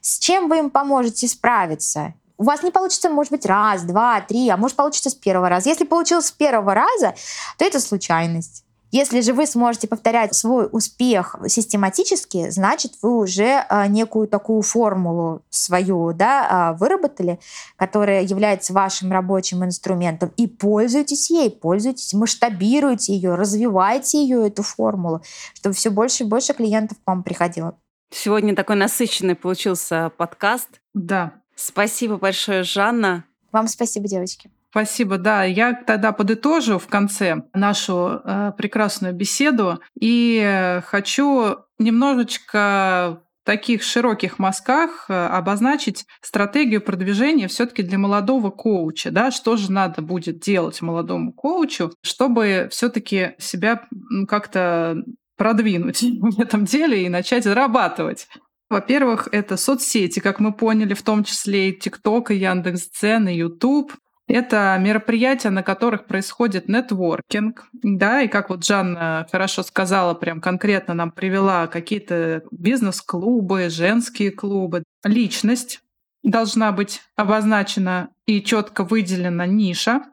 [0.00, 2.14] с чем вы им поможете справиться
[2.44, 5.70] у вас не получится, может быть, раз, два, три, а может получится с первого раза.
[5.70, 7.14] Если получилось с первого раза,
[7.56, 8.64] то это случайность.
[8.90, 15.42] Если же вы сможете повторять свой успех систематически, значит, вы уже а, некую такую формулу
[15.48, 17.40] свою да, а, выработали,
[17.76, 25.22] которая является вашим рабочим инструментом, и пользуйтесь ей, пользуйтесь, масштабируйте ее, развивайте ее, эту формулу,
[25.54, 27.74] чтобы все больше и больше клиентов к вам приходило.
[28.12, 30.68] Сегодня такой насыщенный получился подкаст.
[30.92, 33.24] Да, Спасибо большое, Жанна.
[33.52, 34.50] Вам спасибо, девочки.
[34.70, 35.44] Спасибо, да.
[35.44, 43.84] Я тогда подытожу в конце нашу э, прекрасную беседу и э, хочу немножечко в таких
[43.84, 50.40] широких мазках э, обозначить стратегию продвижения все-таки для молодого коуча, да, что же надо будет
[50.40, 53.86] делать молодому коучу, чтобы все-таки себя
[54.26, 54.96] как-то
[55.36, 58.26] продвинуть в этом деле и начать зарабатывать.
[58.70, 63.92] Во-первых, это соцсети, как мы поняли, в том числе и ТикТок, и Яндекс.Дзен, и Ютуб.
[64.26, 70.94] Это мероприятия, на которых происходит нетворкинг, да, и как вот Жанна хорошо сказала, прям конкретно
[70.94, 74.82] нам привела какие-то бизнес-клубы, женские клубы.
[75.04, 75.80] Личность
[76.22, 80.04] должна быть обозначена и четко выделена ниша,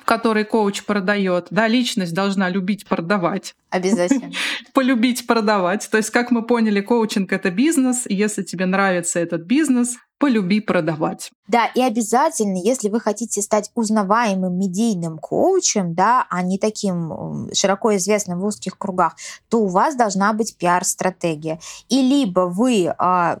[0.00, 3.54] в которой коуч продает, да, личность должна любить продавать.
[3.70, 4.32] Обязательно.
[4.72, 5.88] Полюбить продавать.
[5.90, 10.60] То есть, как мы поняли, коучинг— это бизнес, и если тебе нравится этот бизнес, полюби
[10.60, 11.30] продавать.
[11.46, 17.96] Да, и обязательно, если вы хотите стать узнаваемым медийным коучем, да, а не таким широко
[17.96, 19.16] известным в узких кругах,
[19.48, 21.60] то у вас должна быть пиар-стратегия.
[21.88, 23.38] И либо вы а,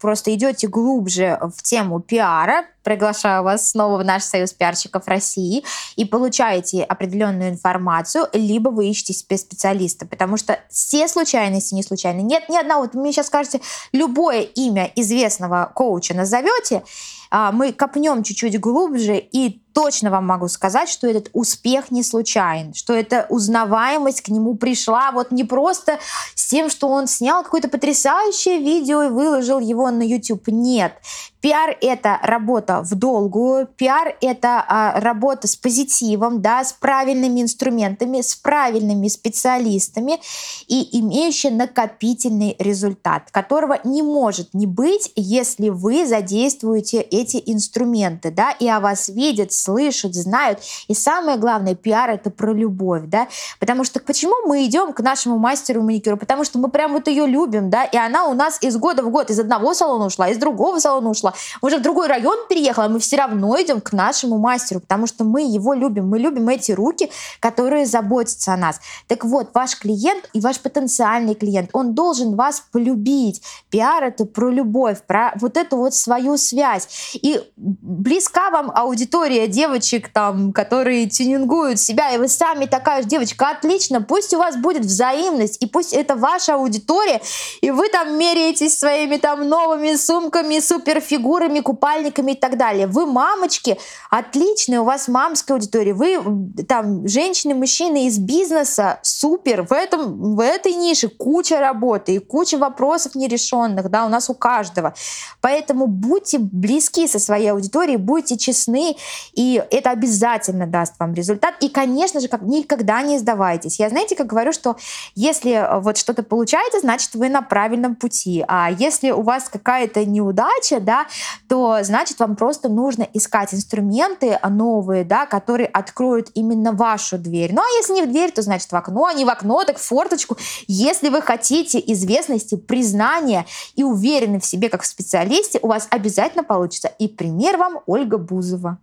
[0.00, 5.64] просто идете глубже в тему пиара, приглашаю вас снова в наш союз пиарщиков России
[5.96, 12.20] и получаете определенную информацию, либо вы ищете себе специалиста, потому что все случайности не случайны.
[12.20, 12.82] Нет ни одного.
[12.82, 13.60] Вот мне сейчас скажете,
[13.92, 16.82] любое имя известного коуча назовете,
[17.30, 22.74] а, мы копнем чуть-чуть глубже и точно вам могу сказать, что этот успех не случайен,
[22.74, 26.00] что эта узнаваемость к нему пришла вот не просто
[26.34, 30.48] с тем, что он снял какое-то потрясающее видео и выложил его на YouTube.
[30.48, 30.94] Нет.
[31.40, 38.22] Пиар— это работа в долгую, пиар— это а, работа с позитивом, да, с правильными инструментами,
[38.22, 40.18] с правильными специалистами
[40.66, 48.50] и имеющая накопительный результат, которого не может не быть, если вы задействуете эти инструменты, да,
[48.50, 50.60] и о вас видят, слышат, знают.
[50.88, 53.28] И самое главное, пиар это про любовь, да,
[53.60, 56.16] потому что почему мы идем к нашему мастеру маникюра?
[56.16, 59.10] Потому что мы прям вот ее любим, да, и она у нас из года в
[59.10, 62.98] год из одного салона ушла, из другого салона ушла, уже в другой район переехала, мы
[62.98, 67.10] все равно идем к нашему мастеру, потому что мы его любим, мы любим эти руки,
[67.40, 68.80] которые заботятся о нас.
[69.06, 73.42] Так вот, ваш клиент и ваш потенциальный клиент, он должен вас полюбить.
[73.70, 77.12] Пиар это про любовь, про вот эту вот свою связь.
[77.14, 83.48] И близка вам аудитория девочек, там, которые тюнингуют себя, и вы сами такая же девочка,
[83.50, 87.20] отлично, пусть у вас будет взаимность, и пусть это ваша аудитория,
[87.60, 92.86] и вы там меряетесь своими там новыми сумками, суперфигурами, купальниками и так далее.
[92.86, 93.78] Вы мамочки,
[94.10, 96.20] отличные, у вас мамская аудитория, вы
[96.68, 102.58] там женщины, мужчины из бизнеса, супер, в, этом, в этой нише куча работы и куча
[102.58, 104.94] вопросов нерешенных, да, у нас у каждого.
[105.40, 108.96] Поэтому будьте близки со своей аудиторией, будьте честны,
[109.38, 111.54] и это обязательно даст вам результат.
[111.60, 113.78] И, конечно же, как, никогда не сдавайтесь.
[113.78, 114.76] Я, знаете, как говорю, что
[115.14, 118.44] если э, вот что-то получаете, значит, вы на правильном пути.
[118.48, 121.06] А если у вас какая-то неудача, да,
[121.48, 127.54] то значит, вам просто нужно искать инструменты новые, да, которые откроют именно вашу дверь.
[127.54, 129.78] Ну, а если не в дверь, то значит в окно, а не в окно, так
[129.78, 130.36] в форточку.
[130.66, 136.42] Если вы хотите известности, признания и уверены в себе как в специалисте, у вас обязательно
[136.42, 136.88] получится.
[136.98, 138.78] И пример вам Ольга Бузова.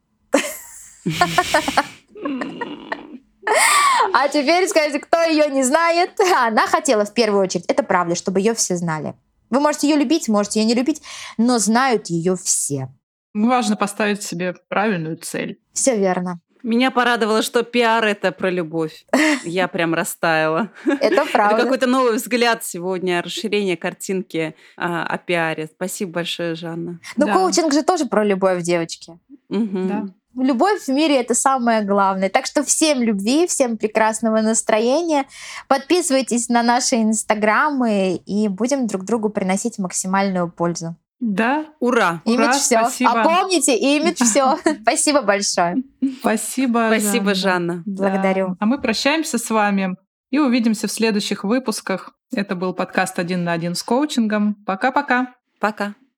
[4.13, 6.19] А теперь скажите, кто ее не знает?
[6.35, 9.13] Она хотела в первую очередь, это правда, чтобы ее все знали.
[9.49, 11.01] Вы можете ее любить, можете ее не любить,
[11.37, 12.89] но знают ее все.
[13.33, 15.59] Важно поставить себе правильную цель.
[15.73, 16.39] Все верно.
[16.63, 19.05] Меня порадовало, что пиар— это про любовь.
[19.43, 20.71] Я прям растаяла.
[20.99, 21.57] Это правда.
[21.57, 25.67] Это какой-то новый взгляд сегодня, расширение картинки а, о пиаре.
[25.67, 26.99] Спасибо большое, Жанна.
[27.17, 27.33] Ну, да.
[27.33, 29.19] коучинг же тоже про любовь, девочки.
[29.49, 29.87] Угу.
[29.87, 30.05] Да.
[30.37, 32.29] Любовь в мире это самое главное.
[32.29, 35.25] Так что всем любви, всем прекрасного настроения.
[35.67, 40.95] Подписывайтесь на наши инстаграмы и будем друг другу приносить максимальную пользу.
[41.19, 41.65] Да.
[41.79, 42.21] Ура.
[42.25, 42.79] Имидж Ура, все.
[42.81, 43.21] спасибо.
[43.21, 44.57] А помните, имидж все.
[44.81, 45.77] Спасибо большое.
[46.19, 46.87] Спасибо.
[46.89, 47.83] Спасибо, Жанна.
[47.85, 48.49] Благодарю.
[48.49, 48.55] Да.
[48.59, 49.95] А мы прощаемся с вами
[50.29, 52.11] и увидимся в следующих выпусках.
[52.33, 54.55] Это был подкаст «Один на один» с коучингом.
[54.65, 55.33] Пока-пока.
[55.59, 55.95] Пока.